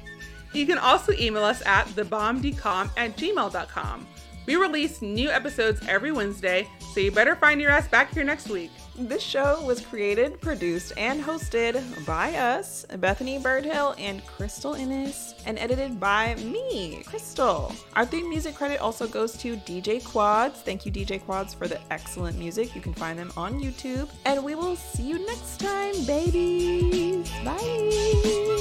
[0.53, 4.07] You can also email us at thebombdcom at gmail.com.
[4.47, 8.49] We release new episodes every Wednesday, so you better find your ass back here next
[8.49, 8.73] week.
[9.09, 15.59] This show was created, produced, and hosted by us, Bethany Birdhill and Crystal Innes, and
[15.59, 17.75] edited by me, Crystal.
[17.97, 20.61] Our theme music credit also goes to DJ Quads.
[20.61, 22.75] Thank you, DJ Quads, for the excellent music.
[22.75, 24.11] You can find them on YouTube.
[24.27, 27.31] And we will see you next time, babies.
[27.43, 28.60] Bye.